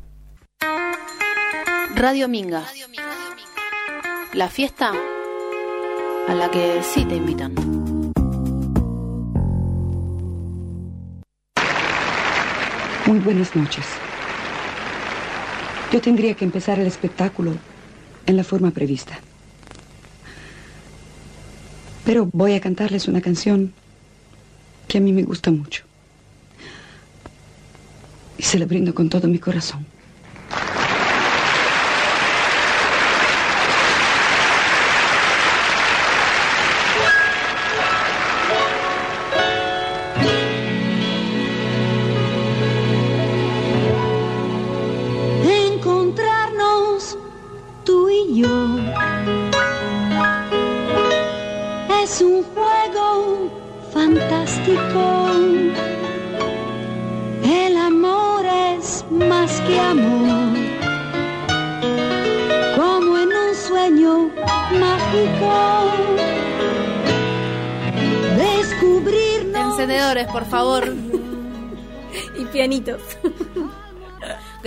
[1.94, 2.64] Radio Minga.
[4.34, 4.92] La fiesta
[6.28, 7.54] a la que sí te invitan.
[13.06, 13.86] Muy buenas noches.
[15.90, 17.54] Yo tendría que empezar el espectáculo
[18.26, 19.18] en la forma prevista.
[22.04, 23.72] Pero voy a cantarles una canción
[24.86, 25.84] que a mí me gusta mucho.
[28.36, 29.97] Y se la brindo con todo mi corazón.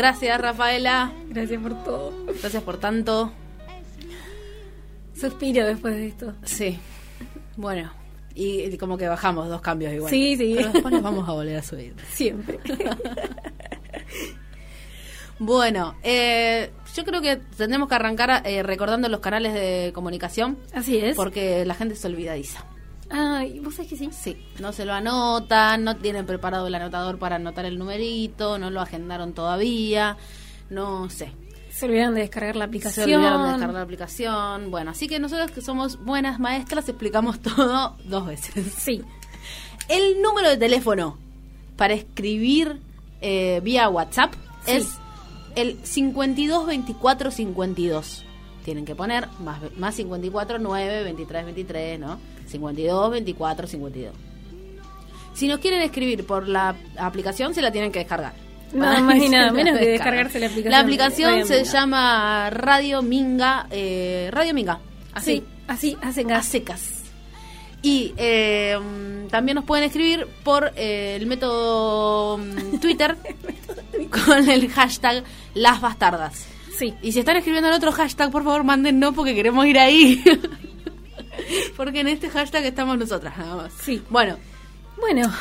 [0.01, 1.13] Gracias, Rafaela.
[1.27, 2.11] Gracias por todo.
[2.41, 3.31] Gracias por tanto.
[5.15, 6.33] Suspiro después de esto.
[6.43, 6.79] Sí.
[7.55, 7.93] Bueno,
[8.33, 10.09] y, y como que bajamos dos cambios igual.
[10.09, 10.55] Sí, sí.
[10.57, 11.93] Pero después nos vamos a volver a subir.
[12.11, 12.59] Siempre.
[15.43, 20.55] Bueno, eh, yo creo que tendremos que arrancar eh, recordando los canales de comunicación.
[20.71, 21.15] Así es.
[21.15, 22.63] Porque la gente se olvidadiza.
[23.11, 24.09] Ay, ¿vos sabés que sí?
[24.11, 28.69] Sí, no se lo anotan, no tienen preparado el anotador para anotar el numerito, no
[28.71, 30.17] lo agendaron todavía,
[30.69, 31.33] no sé.
[31.71, 33.13] Se olvidaron de descargar la Se aplicación.
[33.13, 34.71] olvidaron de descargar la aplicación.
[34.71, 38.73] Bueno, así que nosotros que somos buenas maestras explicamos todo dos veces.
[38.77, 39.01] Sí.
[39.87, 41.17] El número de teléfono
[41.77, 42.79] para escribir
[43.21, 44.33] eh, vía WhatsApp
[44.65, 44.71] Sí.
[44.73, 44.89] es
[45.55, 48.25] el 522452.
[48.63, 52.19] Tienen que poner más, más 54 9 23 23, ¿no?
[52.51, 54.13] 52 24 52.
[55.33, 58.33] Si nos quieren escribir por la aplicación, se la tienen que descargar.
[58.73, 60.71] Nada Para más y nada menos que descargarse la aplicación.
[60.71, 61.71] La aplicación Radio se Minga.
[61.71, 63.67] llama Radio Minga.
[63.71, 64.79] eh, Radio Minga.
[65.13, 65.37] Así.
[65.37, 66.45] Sí, así, hacen A gas.
[66.45, 67.03] secas.
[67.81, 68.77] Y eh,
[69.29, 73.17] también nos pueden escribir por eh, el método mm, Twitter
[74.25, 76.45] con el hashtag Las Bastardas.
[76.77, 76.93] Sí.
[77.01, 80.23] Y si están escribiendo en otro hashtag, por favor, manden no porque queremos ir ahí.
[81.77, 83.73] porque en este hashtag estamos nosotras, nada más.
[83.73, 84.01] Sí.
[84.09, 84.37] Bueno,
[84.99, 85.31] Bueno,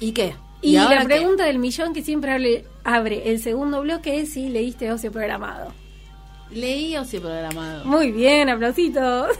[0.00, 0.34] ¿y qué?
[0.62, 1.04] Y, la qué?
[1.06, 5.72] pregunta del millón que siempre abre, abre el segundo bloque es si leíste Ocio Programado.
[6.50, 7.84] Leí Ocio Programado.
[7.84, 9.30] Muy bien, aplausitos.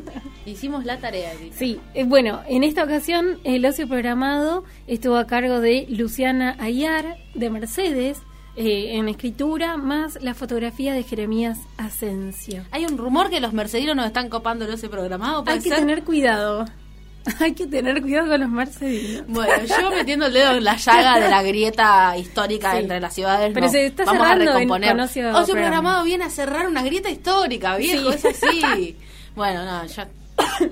[0.46, 1.32] Hicimos la tarea.
[1.52, 7.18] Sí, eh, bueno, en esta ocasión el ocio programado estuvo a cargo de Luciana Ayar,
[7.34, 8.22] de Mercedes,
[8.58, 12.64] eh, en escritura, más la fotografía de Jeremías Asensio.
[12.72, 15.44] Hay un rumor que los mercedinos nos están copando el Ocio Programado.
[15.44, 15.78] ¿puede Hay que ser?
[15.78, 16.64] tener cuidado.
[17.40, 19.24] Hay que tener cuidado con los mercedinos.
[19.28, 22.78] Bueno, yo metiendo el dedo en la llaga de la grieta histórica Sí.
[22.78, 23.50] entre las ciudades.
[23.54, 23.72] Pero no.
[23.72, 24.90] se está Vamos a cerrando en- recomponer.
[24.90, 25.00] con
[25.42, 28.28] Ocio programado viene a cerrar una grieta histórica, viejo, Sí.
[28.28, 28.96] es así.
[29.36, 30.08] bueno, no, ya.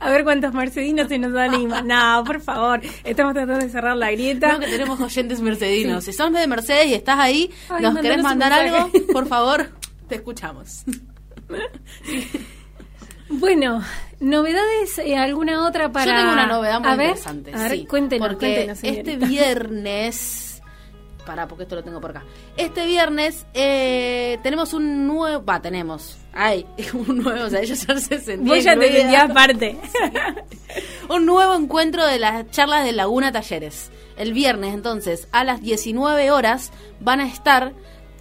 [0.00, 1.88] A ver cuántos mercedinos se nos animan.
[1.88, 4.48] No, por favor, estamos tratando de cerrar la grieta.
[4.48, 6.04] Creo que tenemos oyentes mercedinos.
[6.04, 9.70] Si son de Mercedes y estás ahí, Ay, nos querés mandar algo, por favor,
[10.08, 10.84] te escuchamos.
[13.30, 13.82] Bueno,
[14.18, 16.10] novedades, eh, alguna otra para.
[16.12, 17.54] Yo tengo una novedad muy a ver, interesante.
[17.54, 20.46] A ver, sí, cuéntenos, porque cuéntenos, este viernes.
[21.24, 22.24] Pará, porque esto lo tengo por acá.
[22.56, 25.44] Este viernes eh, tenemos un nuevo.
[25.44, 26.18] Va, tenemos.
[26.32, 27.46] Ay, un nuevo.
[27.46, 28.44] O sea, ellos ya se sentían.
[28.44, 29.78] Vos ya te sentías aparte.
[31.08, 33.90] un nuevo encuentro de las charlas de Laguna Talleres.
[34.16, 37.74] El viernes, entonces, a las 19 horas, van a estar.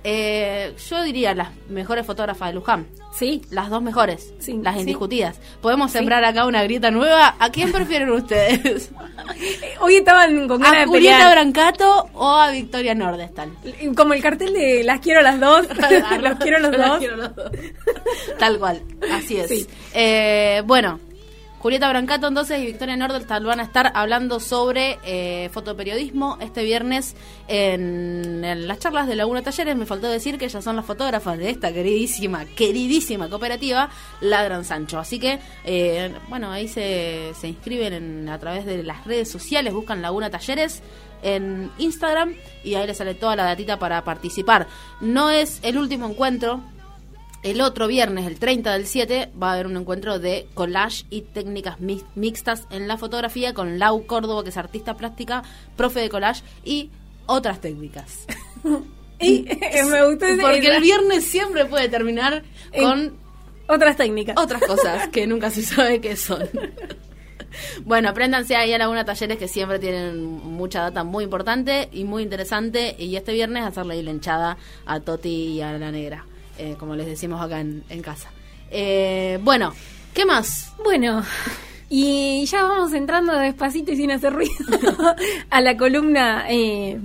[0.03, 2.87] eh, yo diría las mejores fotógrafas de Luján.
[3.11, 4.81] Sí, Las dos mejores, Sí, las sí.
[4.81, 5.39] indiscutidas.
[5.61, 7.35] ¿Podemos sembrar acá una grieta nueva?
[7.39, 8.91] ¿A quién prefieren ustedes?
[9.81, 11.31] hoy estaban con ganas ¿A de Julieta.
[11.31, 13.51] Brancato o a Victoria Nordestal?
[13.95, 15.67] Como el cartel de las quiero las dos.
[16.21, 16.97] los quiero los dos.
[16.99, 17.51] quiero los dos.
[18.37, 19.67] Tal cual, así es.
[19.93, 20.99] Eh, bueno,
[21.59, 27.17] Julieta Brancato entonces y Victoria Nordestal van a estar hablando sobre eh, fotoperiodismo este viernes
[27.49, 29.75] en, en las charlas de Laguna Talleres.
[29.75, 33.89] Me faltó decir que ellas son las fotógrafas de esta queridísima, queridísima cooperativa,
[34.21, 34.99] Ladran Sancho.
[34.99, 39.73] Así que, eh, bueno, ahí se, se inscriben en- a través de las redes sociales,
[39.73, 40.81] buscan Laguna Talleres
[41.23, 44.67] en Instagram y ahí les sale toda la datita para participar.
[45.01, 46.61] No es el último encuentro,
[47.43, 51.21] el otro viernes, el 30 del 7, va a haber un encuentro de collage y
[51.21, 55.43] técnicas mi- mixtas en la fotografía con Lau Córdoba, que es artista plástica,
[55.77, 56.89] profe de collage y
[57.25, 58.25] otras técnicas.
[59.21, 59.41] Y
[59.91, 62.41] me gustó ese- Porque el viernes siempre puede terminar
[62.79, 63.17] con
[63.67, 64.37] otras técnicas.
[64.37, 66.47] otras cosas que nunca se sabe qué son.
[67.83, 72.23] Bueno, apréndanse ahí a Laguna Talleres que siempre tienen mucha data muy importante y muy
[72.23, 72.95] interesante.
[72.97, 76.25] Y este viernes hacerle la hinchada a Toti y a la negra,
[76.59, 78.29] eh, como les decimos acá en, en casa.
[78.71, 79.73] Eh, bueno,
[80.13, 80.73] ¿qué más?
[80.83, 81.23] Bueno,
[81.89, 84.53] y ya vamos entrando despacito y sin hacer ruido
[85.49, 86.99] a la columna eh,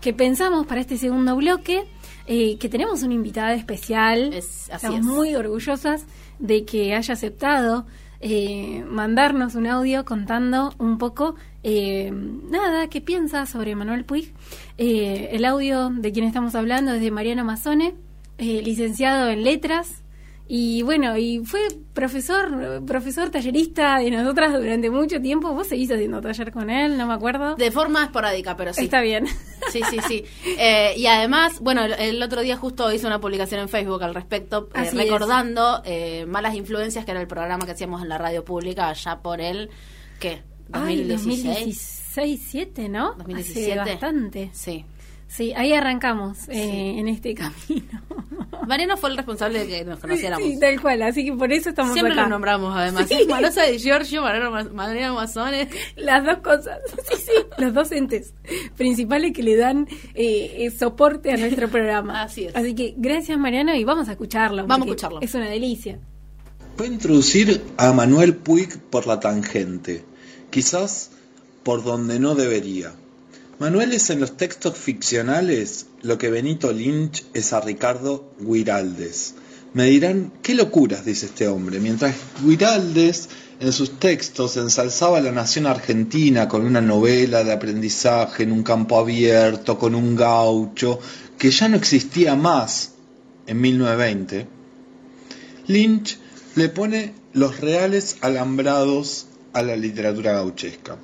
[0.00, 1.86] que pensamos para este segundo bloque,
[2.26, 4.34] que tenemos una invitada especial.
[4.34, 5.04] Es- así Estamos es.
[5.06, 6.04] muy orgullosas
[6.38, 7.86] de que haya aceptado
[8.20, 14.34] eh, mandarnos un audio contando un poco, eh, nada, qué piensa sobre Manuel Puig.
[14.76, 17.94] Eh, el audio de quien estamos hablando es de Mariano Mazzone,
[18.38, 20.02] eh, licenciado en letras.
[20.50, 21.60] Y bueno, y fue
[21.92, 25.52] profesor, profesor tallerista de nosotras durante mucho tiempo.
[25.52, 27.54] Vos seguís haciendo taller con él, no me acuerdo.
[27.56, 28.84] De forma esporádica, pero sí.
[28.84, 29.26] Está bien.
[29.70, 30.24] Sí, sí, sí.
[30.58, 34.14] Eh, y además, bueno, el, el otro día justo hice una publicación en Facebook al
[34.14, 38.42] respecto, eh, recordando eh, Malas Influencias, que era el programa que hacíamos en la radio
[38.42, 39.68] pública allá por el,
[40.18, 40.42] ¿qué?
[40.72, 41.98] Ay, 2016.
[42.16, 43.14] 2016, 7, ¿no?
[43.18, 43.80] 2017.
[43.80, 44.50] Hace bastante.
[44.54, 44.84] Sí.
[45.28, 48.00] Sí, ahí arrancamos eh, en este camino.
[48.66, 50.46] Mariano fue el responsable de que nos conociéramos.
[50.46, 52.22] Sí, tal cual, así que por eso estamos Siempre acá.
[52.22, 53.06] lo nombramos, además.
[53.08, 53.14] Sí.
[53.20, 55.68] Es Marosa de Giorgio, Mariano, Ma- Mariano Mazones.
[55.96, 56.78] Las dos cosas,
[57.10, 58.34] sí, sí, los dos entes
[58.76, 62.22] principales que le dan eh, eh, soporte a nuestro programa.
[62.22, 62.56] Así es.
[62.56, 64.66] Así que gracias Mariano y vamos a escucharlo.
[64.66, 65.20] Vamos a escucharlo.
[65.22, 65.98] Es una delicia.
[66.76, 70.04] Voy a introducir a Manuel Puig por la tangente,
[70.50, 71.10] quizás
[71.62, 72.92] por donde no debería.
[73.58, 79.34] Manuel es en los textos ficcionales lo que Benito Lynch es a Ricardo Guiraldes.
[79.74, 81.80] Me dirán, ¿qué locuras dice este hombre?
[81.80, 88.44] Mientras Guiraldes en sus textos ensalzaba a la nación argentina con una novela de aprendizaje
[88.44, 91.00] en un campo abierto, con un gaucho,
[91.36, 92.92] que ya no existía más
[93.48, 94.46] en 1920,
[95.66, 96.16] Lynch
[96.54, 100.96] le pone los reales alambrados a la literatura gauchesca,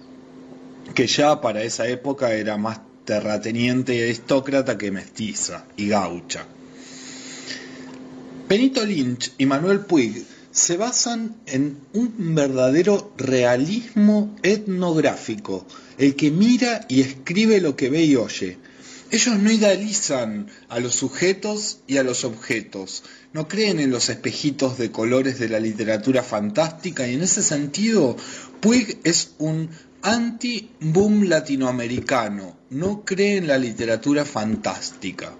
[0.94, 6.47] que ya para esa época era más terrateniente y aristócrata que mestiza y gaucha.
[8.49, 15.66] Benito Lynch y Manuel Puig se basan en un verdadero realismo etnográfico,
[15.99, 18.59] el que mira y escribe lo que ve y oye.
[19.11, 24.79] Ellos no idealizan a los sujetos y a los objetos, no creen en los espejitos
[24.79, 28.16] de colores de la literatura fantástica y en ese sentido
[28.61, 29.70] Puig es un
[30.05, 35.33] anti-boom latinoamericano, no cree en la literatura fantástica.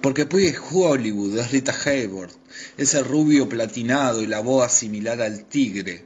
[0.00, 2.34] Porque Puig es Hollywood, es Rita Hayworth,
[2.76, 6.04] ese rubio platinado y la boa similar al tigre.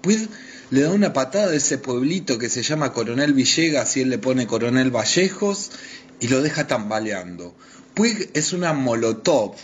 [0.00, 0.28] Puig
[0.70, 4.18] le da una patada a ese pueblito que se llama Coronel Villegas y él le
[4.18, 5.70] pone Coronel Vallejos
[6.18, 7.54] y lo deja tambaleando.
[7.94, 9.54] Puig es una molotov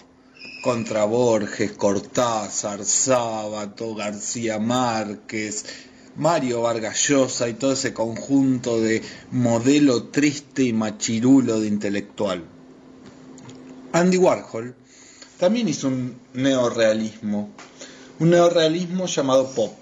[0.63, 5.65] contra Borges, Cortázar, Sábato, García Márquez,
[6.17, 12.45] Mario Vargas Llosa y todo ese conjunto de modelo triste y machirulo de intelectual.
[13.93, 14.77] Andy Warhol
[15.39, 17.51] también hizo un neorrealismo,
[18.21, 19.75] un neorrealismo llamado pop,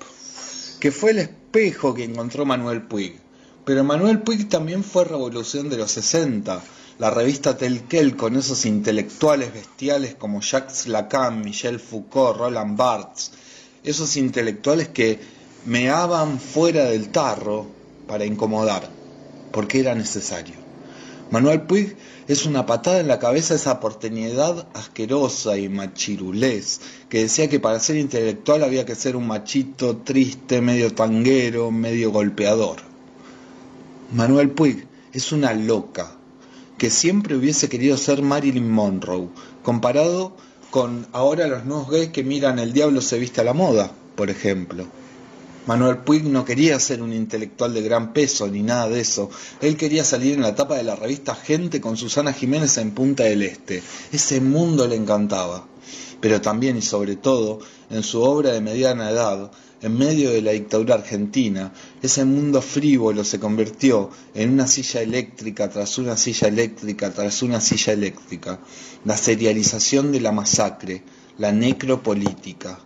[0.81, 3.21] que fue el espejo que encontró Manuel Puig.
[3.65, 6.63] Pero Manuel Puig también fue revolución de los 60,
[6.99, 13.33] la revista Telquel con esos intelectuales bestiales como Jacques Lacan, Michel Foucault, Roland Barthes,
[13.85, 15.19] esos intelectuales que
[15.65, 17.67] meaban fuera del tarro
[18.07, 18.89] para incomodar,
[19.53, 20.55] porque era necesario.
[21.31, 21.97] Manuel Puig
[22.29, 27.81] es una patada en la cabeza esa porteñidad asquerosa y machirulés, que decía que para
[27.81, 32.81] ser intelectual había que ser un machito triste, medio tanguero, medio golpeador.
[34.13, 36.13] Manuel Puig es una loca,
[36.77, 39.29] que siempre hubiese querido ser Marilyn Monroe,
[39.63, 40.37] comparado
[40.71, 44.31] con ahora los nuevos gays que miran El diablo se viste a la moda, por
[44.31, 44.87] ejemplo.
[45.65, 49.31] Manuel Puig no quería ser un intelectual de gran peso ni nada de eso.
[49.61, 53.23] Él quería salir en la tapa de la revista Gente con Susana Jiménez en Punta
[53.25, 53.81] del Este.
[54.11, 55.69] Ese mundo le encantaba.
[56.21, 60.51] Pero también y sobre todo, en su obra de mediana edad, en medio de la
[60.51, 61.73] dictadura argentina,
[62.03, 67.61] ese mundo frívolo se convirtió en una silla eléctrica tras una silla eléctrica tras una
[67.61, 68.59] silla eléctrica.
[69.05, 71.05] La serialización de la masacre,
[71.39, 72.81] la necropolítica.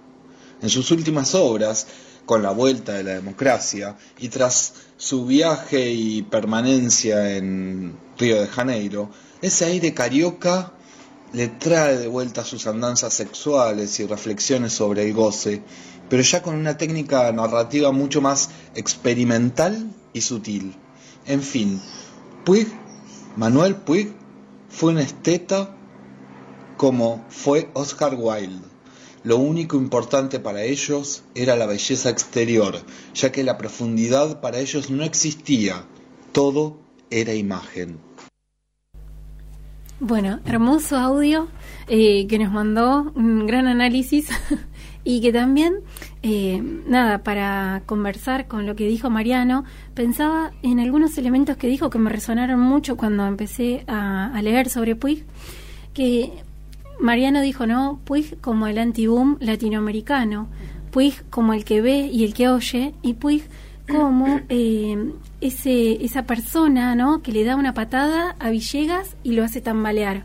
[0.63, 1.87] En sus últimas obras,
[2.27, 8.49] con la vuelta de la democracia y tras su viaje y permanencia en Río de
[8.49, 9.11] Janeiro,
[9.41, 10.73] ese aire carioca
[11.33, 15.63] le trae de vuelta sus andanzas sexuales y reflexiones sobre el goce,
[16.11, 20.75] pero ya con una técnica narrativa mucho más experimental y sutil.
[21.27, 21.81] En fin,
[22.45, 22.67] Puig,
[23.37, 24.13] Manuel Puig,
[24.69, 25.75] fue un esteta
[26.77, 28.76] como fue Oscar Wilde
[29.27, 32.77] lo único importante para ellos era la belleza exterior,
[33.13, 35.85] ya que la profundidad para ellos no existía,
[36.31, 36.79] todo
[37.11, 37.99] era imagen.
[39.99, 41.49] Bueno, hermoso audio
[41.89, 44.29] eh, que nos mandó un gran análisis
[45.03, 45.81] y que también,
[46.23, 51.91] eh, nada, para conversar con lo que dijo Mariano, pensaba en algunos elementos que dijo
[51.91, 55.25] que me resonaron mucho cuando empecé a, a leer sobre Puig,
[55.95, 56.45] que
[57.01, 58.01] Mariano dijo, ¿no?
[58.05, 60.49] Puig como el anti-boom latinoamericano,
[60.91, 63.43] Puig como el que ve y el que oye, y Puig
[63.89, 67.23] como eh, ese, esa persona, ¿no?
[67.23, 70.25] Que le da una patada a Villegas y lo hace tambalear.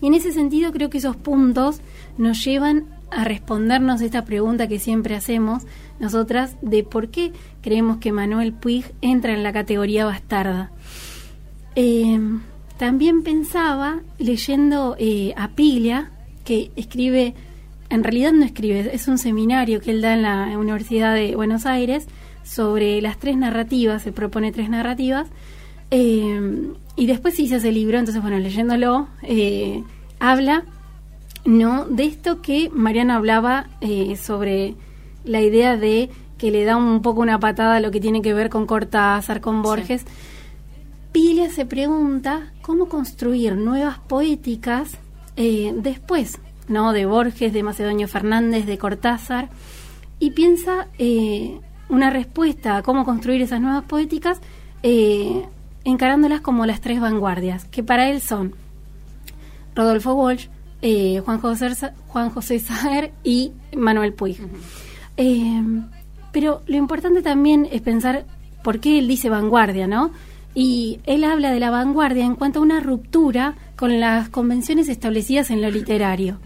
[0.00, 1.80] Y en ese sentido creo que esos puntos
[2.18, 5.64] nos llevan a respondernos esta pregunta que siempre hacemos
[5.98, 7.32] nosotras de por qué
[7.62, 10.70] creemos que Manuel Puig entra en la categoría bastarda.
[11.74, 12.20] Eh,
[12.78, 16.10] también pensaba, leyendo eh, a Piglia,
[16.44, 17.34] que escribe,
[17.90, 21.66] en realidad no escribe, es un seminario que él da en la Universidad de Buenos
[21.66, 22.06] Aires
[22.44, 25.28] sobre las tres narrativas, se propone tres narrativas,
[25.90, 29.82] eh, y después hizo ese libro, entonces bueno, leyéndolo, eh,
[30.20, 30.64] habla
[31.44, 33.68] no de esto que Mariana hablaba
[34.20, 34.74] sobre
[35.24, 38.34] la idea de que le da un poco una patada a lo que tiene que
[38.34, 40.04] ver con Cortázar, con Borges.
[41.12, 44.98] Pilia se pregunta cómo construir nuevas poéticas
[45.36, 46.92] eh, después, ¿no?
[46.92, 49.48] De Borges, de Macedonio Fernández, de Cortázar,
[50.18, 54.40] y piensa eh, una respuesta a cómo construir esas nuevas poéticas
[54.82, 55.46] eh,
[55.84, 58.54] encarándolas como las tres vanguardias, que para él son
[59.74, 60.48] Rodolfo Walsh,
[61.24, 64.38] Juan, José, Juan José Saer y Manuel Puig.
[66.32, 68.26] pero lo importante también es pensar
[68.62, 70.12] por qué él dice vanguardia, ¿no?
[70.58, 75.52] Y él habla de la vanguardia en cuanto a una ruptura con las convenciones establecidas
[75.52, 76.40] en lo literario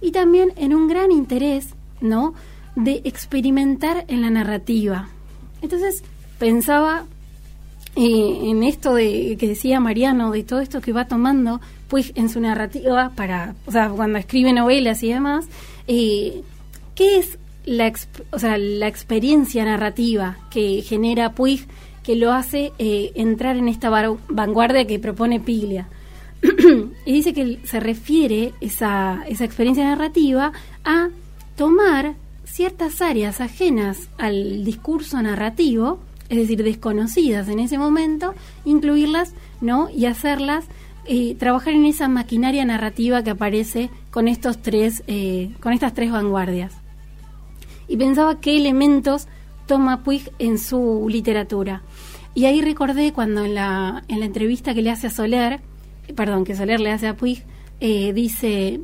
[0.00, 2.32] y también en un gran interés, ¿no?,
[2.76, 5.08] de experimentar en la narrativa.
[5.62, 6.04] Entonces
[6.38, 7.06] pensaba
[7.96, 12.28] eh, en esto de que decía Mariano, de todo esto que va tomando, pues en
[12.28, 15.48] su narrativa para, o sea, cuando escribe novelas y demás,
[15.88, 16.42] eh,
[16.94, 17.92] ¿Qué es la,
[18.30, 21.66] o sea, la experiencia narrativa que genera Puig
[22.06, 23.90] que lo hace eh, entrar en esta
[24.28, 25.88] vanguardia que propone Piglia?
[27.04, 30.52] y dice que se refiere esa, esa experiencia narrativa
[30.84, 31.08] a
[31.56, 35.98] tomar ciertas áreas ajenas al discurso narrativo,
[36.28, 38.34] es decir, desconocidas en ese momento,
[38.64, 39.90] incluirlas, ¿no?
[39.90, 40.66] Y hacerlas
[41.06, 46.12] eh, trabajar en esa maquinaria narrativa que aparece con estos tres, eh, con estas tres
[46.12, 46.72] vanguardias.
[47.88, 49.26] Y pensaba qué elementos
[49.66, 51.82] toma Puig en su literatura.
[52.36, 55.60] Y ahí recordé cuando en la, en la entrevista que le hace a Soler,
[56.14, 57.42] perdón, que Soler le hace a Puig,
[57.80, 58.78] eh, dice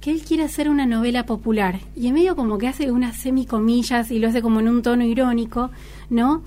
[0.00, 1.80] que él quiere hacer una novela popular.
[1.96, 5.04] Y en medio como que hace unas semicomillas y lo hace como en un tono
[5.04, 5.72] irónico,
[6.08, 6.44] ¿no?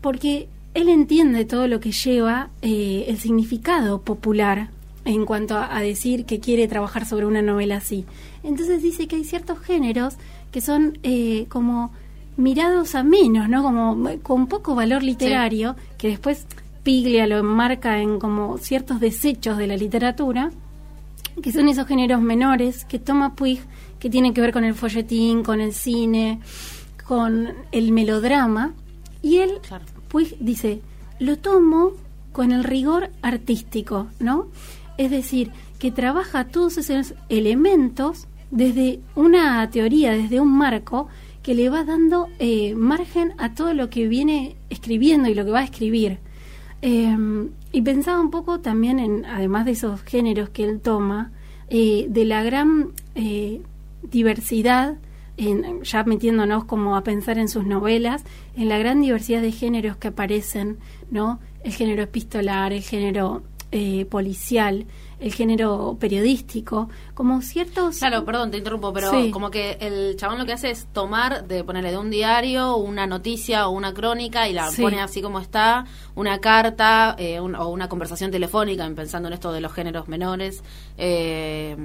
[0.00, 4.70] Porque él entiende todo lo que lleva eh, el significado popular
[5.04, 8.06] en cuanto a, decir que quiere trabajar sobre una novela así.
[8.42, 10.14] Entonces dice que hay ciertos géneros
[10.50, 11.92] que son eh, como
[12.36, 13.62] mirados a menos, ¿no?
[13.62, 16.46] Como con poco valor literario, que después
[16.82, 20.50] Piglia lo enmarca en como ciertos desechos de la literatura,
[21.42, 23.60] que son esos géneros menores que toma Puig,
[23.98, 26.40] que tienen que ver con el folletín, con el cine,
[27.06, 28.74] con el melodrama,
[29.22, 29.52] y él
[30.08, 30.80] Puig dice,
[31.18, 31.92] lo tomo
[32.32, 34.48] con el rigor artístico, ¿no?
[34.98, 41.08] Es decir, que trabaja todos esos elementos desde una teoría, desde un marco
[41.44, 45.50] que le va dando eh, margen a todo lo que viene escribiendo y lo que
[45.52, 46.18] va a escribir.
[46.82, 51.32] Em, y pensaba un poco también en, además de esos géneros que él toma,
[51.68, 53.60] eh, de la gran eh,
[54.02, 54.96] diversidad
[55.82, 58.22] ya metiéndonos como a pensar en sus novelas,
[58.56, 60.78] en la gran diversidad de géneros que aparecen,
[61.10, 61.40] ¿no?
[61.64, 63.42] El género epistolar, el género
[63.72, 64.86] eh, policial,
[65.20, 67.98] el género periodístico, como ciertos...
[67.98, 71.64] Claro, perdón, te interrumpo, pero como que el chabón lo que hace es tomar, de
[71.64, 75.86] ponerle de un diario una noticia o una crónica y la pone así como está,
[76.14, 80.62] una carta eh, o una conversación telefónica, pensando en esto de los géneros menores.
[80.96, 81.76] Eh,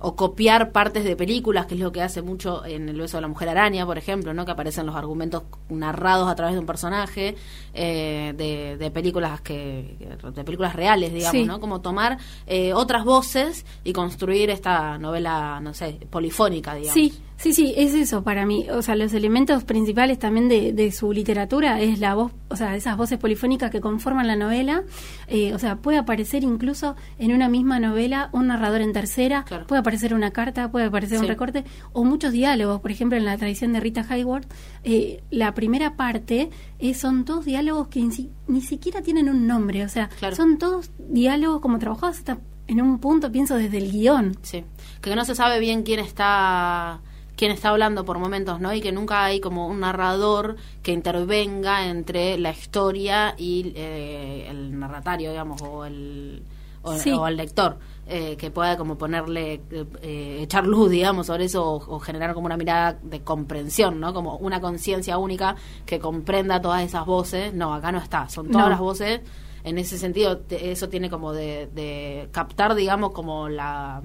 [0.00, 3.22] o copiar partes de películas, que es lo que hace mucho en El beso de
[3.22, 4.44] la mujer araña, por ejemplo, ¿no?
[4.44, 7.34] que aparecen los argumentos narrados a través de un personaje
[7.74, 8.34] eh,
[8.78, 9.96] de, películas que
[10.34, 11.60] de películas reales, digamos, ¿no?
[11.60, 16.94] Como tomar eh, otras voces y construir esta novela, no sé, polifónica, digamos.
[16.94, 18.66] Sí, Sí, sí, es eso para mí.
[18.68, 22.96] O sea, los elementos principales también de, su literatura es la voz, o sea, esas
[22.96, 24.82] voces polifónicas que conforman la novela.
[25.28, 29.78] Eh, o sea, puede aparecer incluso en una misma novela un narrador en tercera, puede
[29.78, 32.80] aparecer una carta, puede aparecer un recorte, o muchos diálogos.
[32.80, 37.44] Por ejemplo, en la tradición de Rita Hayworth, eh, la primera parte eh, son todos
[37.44, 38.02] diálogos que
[38.48, 39.84] ni, siquiera tienen un nombre.
[39.84, 44.36] O sea, son todos diálogos como trabajados hasta en un punto, pienso, desde el guion.
[44.42, 44.64] Sí,
[45.00, 47.00] que no se sabe bien quién está
[47.38, 48.74] quien está hablando por momentos, ¿no?
[48.74, 54.76] Y que nunca hay como un narrador que intervenga entre la historia y eh, el
[54.76, 56.42] narratario, digamos, o el,
[56.82, 57.78] o, el lector.
[58.10, 62.56] Eh, que pueda como ponerle, eh, echar luz, digamos, sobre eso o, generar como una
[62.56, 64.12] mirada de comprensión, ¿no?
[64.12, 65.54] Como una conciencia única
[65.86, 67.54] que comprenda todas esas voces.
[67.54, 69.20] No, acá no está, son todas las voces.
[69.62, 74.02] En ese sentido, eso tiene como de captar, digamos, como la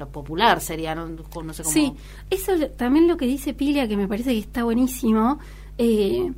[0.00, 1.06] lo popular sería, no,
[1.52, 1.72] sé cómo.
[1.72, 1.92] Sí,
[2.30, 5.38] eso también lo que dice Pilia, que me parece que está buenísimo,
[5.78, 6.32] eh,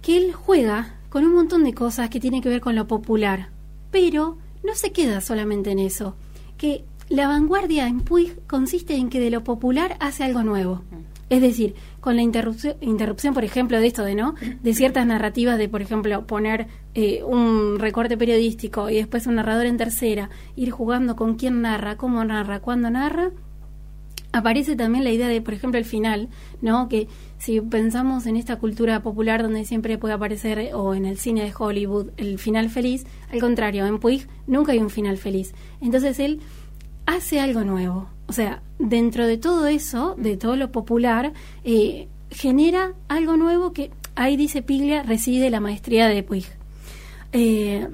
[0.00, 3.50] que él juega con un montón de cosas que tienen que ver con lo popular,
[3.90, 6.14] pero no se queda solamente en eso,
[6.56, 10.76] que la vanguardia en Puig consiste en que de lo popular hace algo nuevo.
[10.76, 11.12] Mm.
[11.28, 15.56] Es decir, con la interrupción, interrupción, por ejemplo, de esto de no, de ciertas narrativas
[15.56, 20.72] de, por ejemplo, poner eh, un recorte periodístico y después un narrador en tercera, ir
[20.72, 23.30] jugando con quién narra, cómo narra, cuándo narra,
[24.32, 26.28] aparece también la idea de, por ejemplo, el final,
[26.60, 26.88] ¿no?
[26.88, 27.06] Que
[27.38, 31.54] si pensamos en esta cultura popular donde siempre puede aparecer, o en el cine de
[31.56, 35.54] Hollywood, el final feliz, al contrario, en Puig nunca hay un final feliz.
[35.80, 36.40] Entonces él
[37.06, 38.08] hace algo nuevo.
[38.32, 43.90] O sea, dentro de todo eso, de todo lo popular, eh, genera algo nuevo que
[44.14, 46.46] ahí dice Piglia reside la maestría de Puig.
[47.34, 47.88] Eh,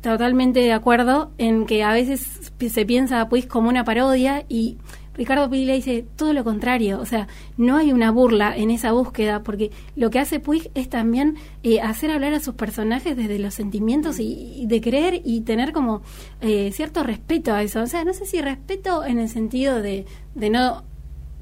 [0.00, 4.78] totalmente de acuerdo en que a veces se piensa a Puig como una parodia y
[5.14, 9.42] Ricardo Piglia dice todo lo contrario, o sea, no hay una burla en esa búsqueda,
[9.42, 13.54] porque lo que hace Puig es también eh, hacer hablar a sus personajes desde los
[13.54, 16.02] sentimientos y, de creer y tener como
[16.40, 17.82] eh, cierto respeto a eso.
[17.82, 20.84] O sea, no sé si respeto en el sentido de, de no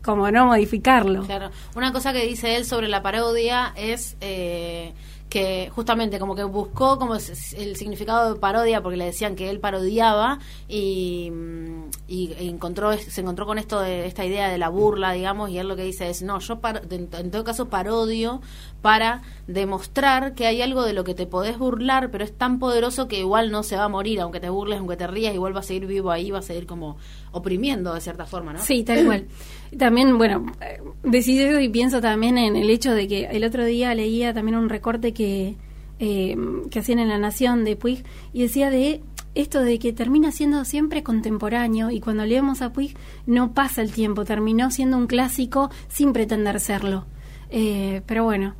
[0.03, 1.25] como no modificarlo.
[1.25, 1.51] Claro.
[1.77, 4.93] Una cosa que dice él sobre la parodia es eh,
[5.33, 9.61] que justamente como que buscó como el significado de parodia porque le decían que él
[9.61, 15.13] parodiaba y, mm, y encontró se encontró con esto de esta idea de la burla
[15.13, 16.61] digamos y él lo que dice es no yo
[16.91, 18.43] en todo caso parodio
[18.83, 23.09] para demostrar que hay algo de lo que te podés burlar pero es tan poderoso
[23.09, 25.61] que igual no se va a morir aunque te burles aunque te rías igual va
[25.61, 26.99] a seguir vivo ahí va a seguir como
[27.33, 29.27] oprimiendo de cierta forma no sí tal cual
[29.79, 33.95] también bueno eh, decido y pienso también en el hecho de que el otro día
[33.95, 35.57] leía también un recorte que
[36.05, 36.37] eh,
[36.71, 38.03] que, hacían en La Nación de Puig
[38.33, 39.03] y decía de
[39.37, 43.93] esto de que termina siendo siempre contemporáneo y cuando leemos a Puig no pasa el
[43.93, 47.07] tiempo, terminó siendo un clásico sin pretender serlo.
[47.51, 48.57] Eh, pero bueno,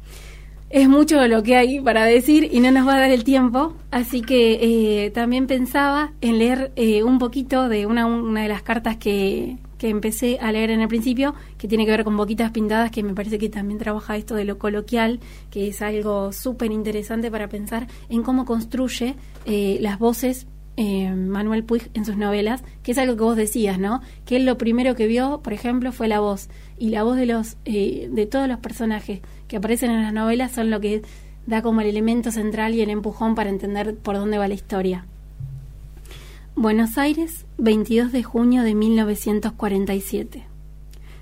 [0.73, 3.77] es mucho lo que hay para decir y no nos va a dar el tiempo,
[3.91, 6.73] así que eh, también pensaba en leer
[7.05, 10.87] un poquito de una, una de las cartas que, que empecé a leer en el
[10.87, 14.37] principio, que tiene que ver con Boquitas Pintadas, que me parece que también trabaja esto
[14.37, 15.19] de lo coloquial,
[15.51, 20.47] que es algo súper interesante para pensar en cómo construye eh, las voces
[20.77, 24.03] eh, Manuel Puig en sus novelas, que es algo que vos decías, ¿no?
[24.25, 26.49] Que él lo primero que vio, por ejemplo, fue la voz.
[26.79, 29.21] Y la voz de, los, eh, de todos los personajes
[29.53, 31.03] que aparecen en las novelas son lo que
[31.47, 35.05] da como el elemento central y el empujón para entender por dónde va la historia.
[36.57, 40.47] Buenos Aires, 22 de junio de 1947.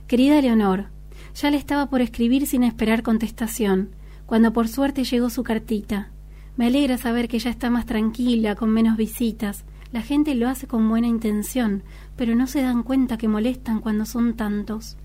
[0.06, 0.90] Querida Leonor,
[1.34, 3.88] ya le estaba por escribir sin esperar contestación,
[4.26, 6.10] cuando por suerte llegó su cartita.
[6.56, 9.64] Me alegra saber que ya está más tranquila, con menos visitas.
[9.90, 11.82] La gente lo hace con buena intención,
[12.14, 14.96] pero no se dan cuenta que molestan cuando son tantos.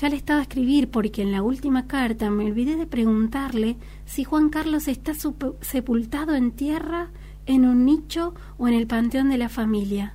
[0.00, 3.76] Ya le estaba a escribir porque en la última carta me olvidé de preguntarle
[4.06, 5.12] si Juan Carlos está
[5.60, 7.10] sepultado en tierra
[7.46, 10.14] en un nicho o en el panteón de la familia.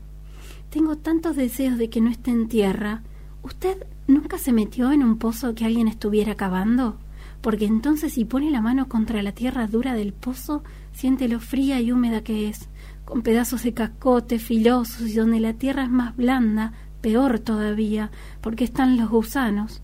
[0.69, 3.03] Tengo tantos deseos de que no esté en tierra.
[3.41, 6.97] ¿Usted nunca se metió en un pozo que alguien estuviera cavando?
[7.41, 10.61] Porque entonces si pone la mano contra la tierra dura del pozo,
[10.91, 12.67] siente lo fría y húmeda que es,
[13.05, 18.63] con pedazos de cascote filosos y donde la tierra es más blanda, peor todavía, porque
[18.63, 19.81] están los gusanos.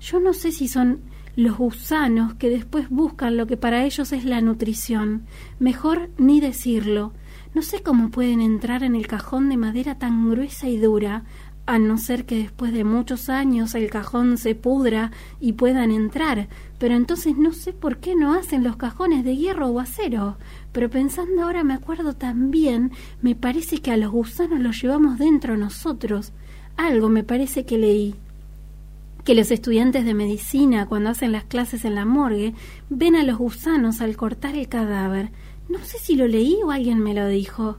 [0.00, 1.00] Yo no sé si son
[1.36, 5.22] los gusanos que después buscan lo que para ellos es la nutrición.
[5.58, 7.12] Mejor ni decirlo.
[7.54, 11.24] No sé cómo pueden entrar en el cajón de madera tan gruesa y dura,
[11.64, 16.48] a no ser que después de muchos años el cajón se pudra y puedan entrar,
[16.78, 20.38] pero entonces no sé por qué no hacen los cajones de hierro o acero.
[20.72, 22.90] Pero pensando ahora me acuerdo también,
[23.20, 26.32] me parece que a los gusanos los llevamos dentro nosotros.
[26.76, 28.14] Algo me parece que leí
[29.24, 32.54] que los estudiantes de medicina, cuando hacen las clases en la morgue,
[32.90, 35.30] ven a los gusanos al cortar el cadáver.
[35.68, 37.78] No sé si lo leí o alguien me lo dijo.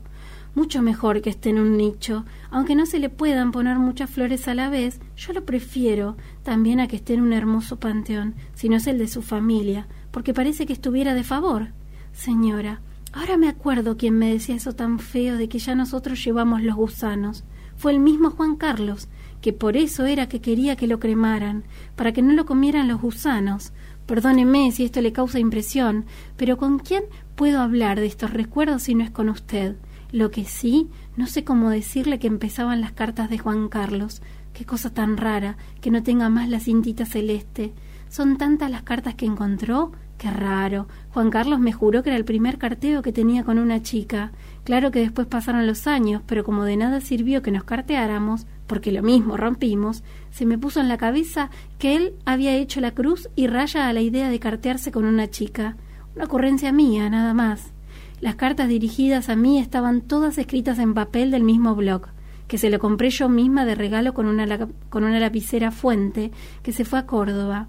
[0.56, 4.48] Mucho mejor que esté en un nicho, aunque no se le puedan poner muchas flores
[4.48, 8.70] a la vez, yo lo prefiero también a que esté en un hermoso panteón, si
[8.70, 11.70] no es el de su familia, porque parece que estuviera de favor.
[12.14, 12.82] Señora,
[13.12, 16.76] ahora me acuerdo quién me decía eso tan feo de que ya nosotros llevamos los
[16.76, 17.44] gusanos.
[17.84, 19.10] Fue el mismo Juan Carlos,
[19.42, 21.66] que por eso era que quería que lo cremaran,
[21.98, 23.74] para que no lo comieran los gusanos.
[24.06, 26.06] Perdóneme si esto le causa impresión,
[26.38, 27.04] pero ¿con quién
[27.36, 29.76] puedo hablar de estos recuerdos si no es con usted?
[30.14, 34.22] Lo que sí, no sé cómo decirle que empezaban las cartas de Juan Carlos.
[34.54, 37.74] Qué cosa tan rara, que no tenga más la cintita celeste.
[38.08, 39.92] Son tantas las cartas que encontró.
[40.18, 40.88] Qué raro.
[41.10, 44.32] Juan Carlos me juró que era el primer carteo que tenía con una chica.
[44.64, 48.92] Claro que después pasaron los años, pero como de nada sirvió que nos carteáramos, porque
[48.92, 53.30] lo mismo rompimos, se me puso en la cabeza que él había hecho la cruz
[53.36, 55.76] y raya a la idea de cartearse con una chica.
[56.16, 57.74] Una ocurrencia mía, nada más.
[58.22, 62.08] Las cartas dirigidas a mí estaban todas escritas en papel del mismo blog,
[62.48, 66.72] que se lo compré yo misma de regalo con una, con una lapicera fuente que
[66.72, 67.68] se fue a Córdoba.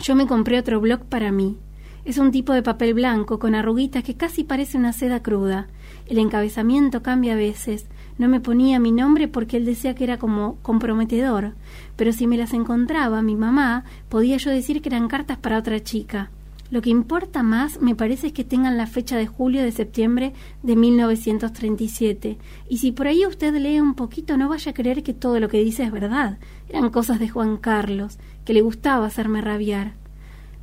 [0.00, 1.58] Yo me compré otro blog para mí.
[2.04, 5.68] Es un tipo de papel blanco con arruguitas que casi parece una seda cruda.
[6.06, 7.86] El encabezamiento cambia a veces,
[8.18, 11.54] no me ponía mi nombre porque él decía que era como comprometedor,
[11.96, 15.82] pero si me las encontraba mi mamá, podía yo decir que eran cartas para otra
[15.82, 16.30] chica.
[16.70, 20.32] Lo que importa más me parece es que tengan la fecha de julio de septiembre
[20.62, 22.38] de 1937.
[22.68, 25.48] Y si por ahí usted lee un poquito, no vaya a creer que todo lo
[25.48, 26.38] que dice es verdad.
[26.68, 29.92] Eran cosas de Juan Carlos, que le gustaba hacerme rabiar.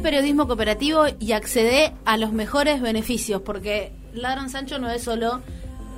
[0.00, 5.40] Periodismo cooperativo y accede a los mejores beneficios, porque Ladrón Sancho no es solo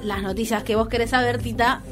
[0.02, 1.82] las noticias que vos querés saber, Tita,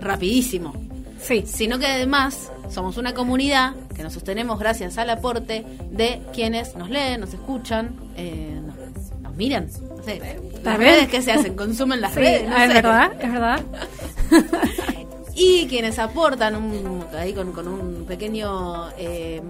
[0.00, 0.74] rapidísimo.
[1.20, 1.44] Sí.
[1.46, 6.90] Sino que además somos una comunidad que nos sostenemos gracias al aporte de quienes nos
[6.90, 8.76] leen, nos escuchan, eh, nos,
[9.22, 9.68] nos miran.
[9.96, 10.20] No sé,
[10.62, 12.48] las redes que se hacen, consumen las Sí, redes.
[12.48, 12.74] no es sé.
[12.74, 13.60] verdad, es verdad.
[15.38, 18.88] Y quienes aportan un, ahí con, con un pequeño...
[18.96, 19.42] eh,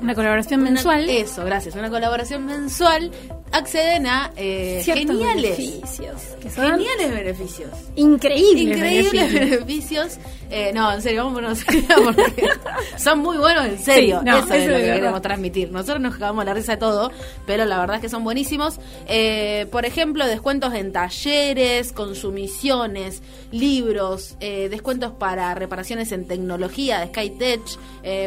[0.00, 1.08] Una colaboración una- mensual.
[1.08, 1.74] eso, gracias.
[1.74, 3.10] Una colaboración mensual.
[3.50, 7.70] Acceden a eh, geniales, beneficios, que son geniales beneficios.
[7.96, 8.76] increíbles.
[8.76, 9.50] Increíbles beneficios.
[9.50, 10.18] beneficios.
[10.50, 11.30] Eh, no, en serio,
[12.04, 12.48] porque
[12.96, 14.18] son muy buenos, en serio.
[14.20, 14.94] Sí, no, eso, eso es lo que verdad.
[14.96, 15.70] queremos transmitir.
[15.70, 17.10] Nosotros nos cagamos la risa de todo,
[17.46, 18.78] pero la verdad es que son buenísimos.
[19.06, 27.60] Eh, por ejemplo, descuentos en talleres, consumiciones, libros, descuentos para reparaciones en tecnología de Skytech.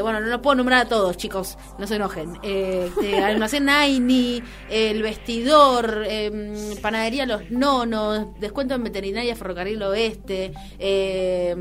[0.02, 2.38] Bueno, no lo puedo nombrar a todos, chicos, no se enojen.
[3.24, 10.54] Almacén Naini, el vestidor, eh, panadería Los Nonos, descuento en veterinaria Ferrocarril Oeste.
[10.80, 11.56] Eh,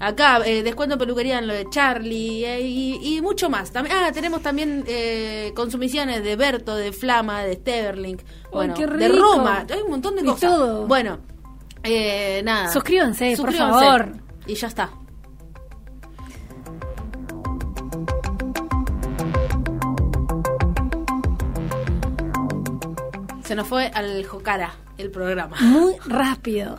[0.00, 3.72] Acá, eh, descuento en peluquería en lo de Charlie eh, y, y mucho más.
[3.72, 7.56] También, ah, tenemos también eh, consumiciones de Berto, de Flama, de
[8.52, 9.08] bueno, qué de.
[9.08, 9.66] Roma.
[9.68, 10.50] Hay un montón de Y cosas.
[10.52, 10.86] todo.
[10.86, 11.18] Bueno,
[11.82, 12.70] eh, nada.
[12.72, 13.84] Suscríbanse, por Suscríbanse.
[13.84, 14.12] favor.
[14.46, 14.90] Y ya está.
[23.48, 25.56] Se nos fue al Jocara el programa.
[25.60, 26.78] Muy rápido.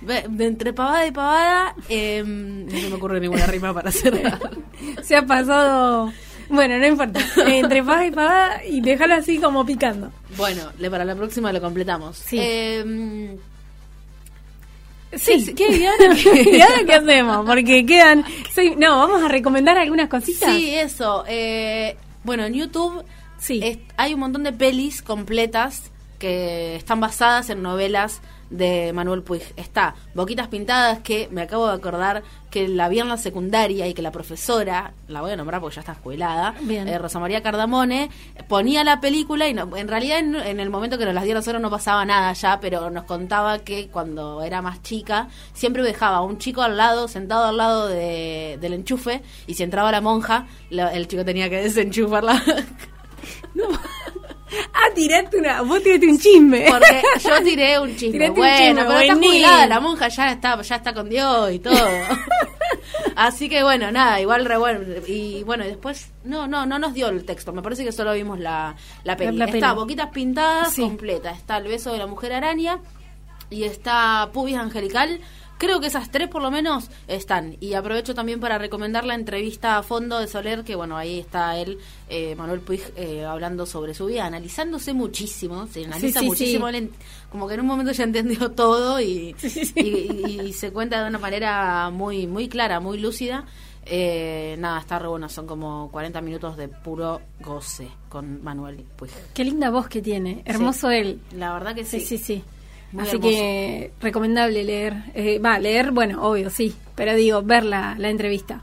[0.00, 4.38] De entre pavada y pavada, eh, no me ocurre ninguna rima para cerrar.
[5.02, 6.12] Se ha pasado.
[6.48, 7.18] Bueno, no importa.
[7.44, 10.12] Entre paga y pagada y dejarlo así como picando.
[10.36, 12.16] Bueno, le- para la próxima lo completamos.
[12.18, 12.38] Sí.
[12.40, 13.36] Eh,
[15.16, 15.76] Sí, ¿qué?
[15.76, 17.46] ¿Y ahora qué, ¿Y ahora qué hacemos?
[17.46, 18.24] Porque quedan.
[18.76, 20.54] no, vamos a recomendar algunas cositas.
[20.54, 21.24] sí, eso.
[21.26, 23.02] eh, bueno, en YouTube
[23.38, 23.60] Sí.
[23.62, 29.42] es- hay un montón de pelis completas que están basadas en novelas de Manuel Puig.
[29.56, 33.92] Está Boquitas Pintadas, que me acabo de acordar que la vi en la secundaria y
[33.92, 36.86] que la profesora, la voy a nombrar porque ya está Bien.
[36.86, 38.08] eh, Rosa María Cardamone,
[38.48, 41.32] ponía la película y no- en realidad en, en el momento que nos las dio
[41.32, 45.82] a nosotros no pasaba nada ya, pero nos contaba que cuando era más chica siempre
[45.82, 49.90] dejaba a un chico al lado, sentado al lado de- del enchufe y si entraba
[49.90, 52.40] la monja, la- el chico tenía que desenchufarla.
[54.72, 55.62] Ah, tiraste una.
[55.62, 56.66] Vos tiraste un chisme.
[56.70, 58.30] Porque yo tiré un chisme.
[58.30, 61.58] Un bueno, chisme, pero está jubilada, la monja ya está, ya está con Dios y
[61.58, 61.74] todo.
[63.16, 64.80] Así que bueno, nada, igual re bueno.
[65.06, 67.52] Y bueno, y después, no, no, no nos dio el texto.
[67.52, 69.36] Me parece que solo vimos la, la peli.
[69.36, 69.80] La- la está peli.
[69.80, 70.82] Boquitas Pintadas Sí.
[70.82, 71.30] completa.
[71.30, 72.78] Está El beso de la mujer araña
[73.50, 75.20] y está Pubis Angelical.
[75.58, 77.56] Creo que esas tres por lo menos están.
[77.60, 81.56] Y aprovecho también para recomendar la entrevista a fondo de Soler, que bueno, ahí está
[81.58, 81.78] él,
[82.10, 86.90] eh, Manuel Puig, eh, hablando sobre su vida, analizándose muchísimo, se analiza sí, muchísimo, sí.
[87.30, 89.34] como que en un momento ya entendió todo y,
[89.76, 93.46] y, y- y se cuenta de una manera muy, muy clara, muy lúcida.
[93.88, 99.12] Eh, nada, está re bueno, son como 40 minutos de puro goce con Manuel Puig.
[99.32, 100.42] Qué linda voz que tiene.
[100.44, 101.20] Hermoso él.
[101.36, 102.00] La verdad que sí.
[102.00, 102.44] Sí, sí, sí.
[102.92, 103.28] Muy Así hermoso.
[103.30, 104.94] que recomendable leer.
[105.14, 106.74] Eh, Va, leer, bueno, obvio, sí.
[106.94, 108.62] Pero digo, ver la, la entrevista.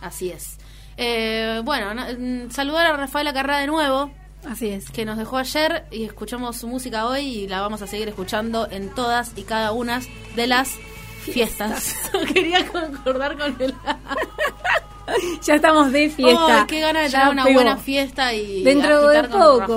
[0.00, 0.56] Así es.
[0.96, 4.10] Eh, bueno, na- mm, saludar a Rafaela Carrá de nuevo,
[4.48, 4.90] Así es.
[4.90, 8.66] que nos dejó ayer y escuchamos su música hoy y la vamos a seguir escuchando
[8.70, 10.00] en todas y cada una
[10.34, 10.70] de las
[11.22, 11.94] fiestas.
[12.34, 13.74] Quería concordar con el...
[15.42, 16.60] Ya estamos de fiesta.
[16.60, 17.54] Ay, qué ganas de tener una pegó.
[17.54, 19.76] buena fiesta y Dentro de poco.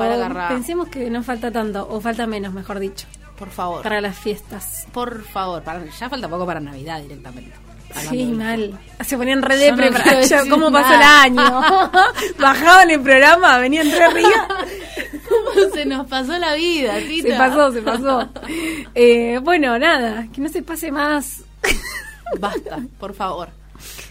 [0.50, 3.08] Pensemos que no falta tanto, o falta menos, mejor dicho,
[3.42, 3.82] Por favor.
[3.82, 4.86] para las fiestas.
[4.94, 7.52] Por favor, para, ya falta poco para Navidad directamente.
[8.08, 8.80] Sí, mal.
[9.04, 11.62] Se ponían re Yo de no ¿Cómo pasó el año?
[12.40, 14.48] Bajaban el programa, venían re arriba.
[15.28, 17.30] ¿Cómo se nos pasó la vida, Tita?
[17.30, 18.30] Se pasó, se pasó.
[18.94, 21.44] Eh, bueno, nada, que no se pase más.
[22.40, 23.50] Basta, por favor.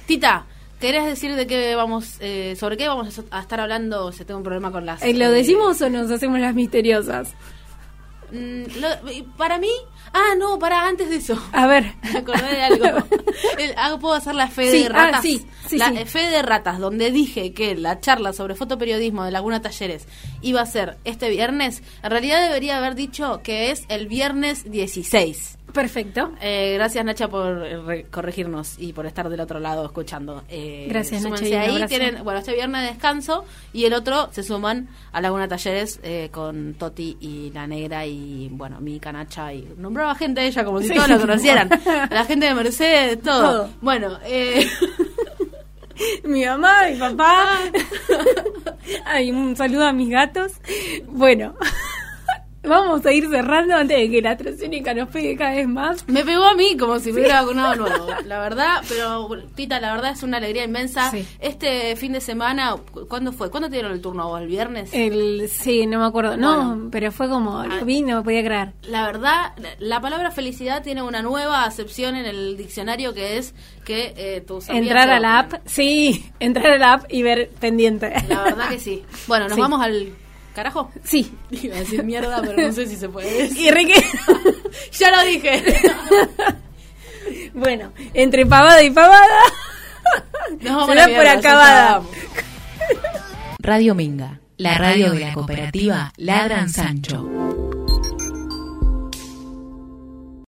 [0.06, 0.44] Tita,
[0.80, 4.10] ¿querés decir de qué vamos, eh, sobre qué vamos a estar hablando?
[4.10, 5.00] Si tengo un problema con las.
[5.04, 7.34] Eh, ¿Lo eh, decimos o nos hacemos las misteriosas?
[8.32, 9.70] Lo- para mí.
[10.12, 11.40] Ah, no, para antes de eso.
[11.52, 11.94] A ver.
[12.12, 12.84] Me acordé de algo.
[13.58, 15.22] El- ah, puedo hacer la fe Sí, de ah, ratas.
[15.22, 19.30] sí, sí, la eh, fe de ratas, donde dije que la charla sobre fotoperiodismo de
[19.30, 20.06] Laguna Talleres
[20.42, 21.82] iba a ser este viernes.
[22.02, 25.58] En realidad debería haber dicho que es el viernes 16.
[25.72, 26.32] Perfecto.
[26.40, 30.42] Eh, gracias Nacha por eh, re- corregirnos y por estar del otro lado escuchando.
[30.48, 31.86] Eh, Gracias, Nacha, y ahí.
[31.86, 36.74] Tienen, bueno, este viernes descanso y el otro se suman a Laguna Talleres eh, con
[36.74, 40.94] Toti y La Negra y, bueno, mi Nacha y nombraba gente ella como si Sí.
[40.94, 41.68] todos la conocieran.
[42.10, 43.40] la gente de Mercedes, todo.
[43.40, 43.70] Todo.
[43.80, 44.66] Bueno, eh,
[46.24, 47.58] mi mamá, mi papá.
[49.04, 50.52] Ay, un saludo a mis gatos.
[51.06, 51.54] Bueno,
[52.62, 56.06] vamos a ir cerrando antes de que la AstraZeneca nos pegue cada vez más.
[56.08, 59.92] me pegó a mí como si me hubiera vacunado nuevo, la verdad, pero Tita, la
[59.94, 61.10] verdad es una alegría inmensa.
[61.10, 61.26] Sí.
[61.40, 63.50] Este fin de semana, ¿cu- ¿cuándo fue?
[63.50, 64.36] ¿Cuándo te dieron el turno?
[64.38, 64.90] ¿El viernes?
[64.92, 66.36] El, sí, no me acuerdo.
[66.36, 67.66] No, pero fue como, Ah.
[67.66, 68.72] lo vi, no me podía creer.
[68.82, 73.54] La verdad, la- la palabra felicidad tiene una nueva acepción en el diccionario que es
[73.84, 78.12] que eh, tus Entrar a la app, sí, entrar a la app y ver pendiente.
[78.28, 79.02] La verdad que sí.
[79.26, 79.60] Bueno, nos Sí.
[79.60, 80.12] vamos al
[80.54, 80.90] carajo.
[81.04, 81.32] Sí.
[81.50, 83.58] Iba a decir mierda, pero no sé si se puede decir.
[83.58, 84.04] Y Enrique,
[84.92, 85.62] ya lo dije.
[87.54, 89.38] bueno, entre pavada y pavada,
[90.60, 92.02] Nos vamos se a la da por acabada.
[93.58, 97.49] Radio Minga, la radio de la cooperativa Ladran Sancho.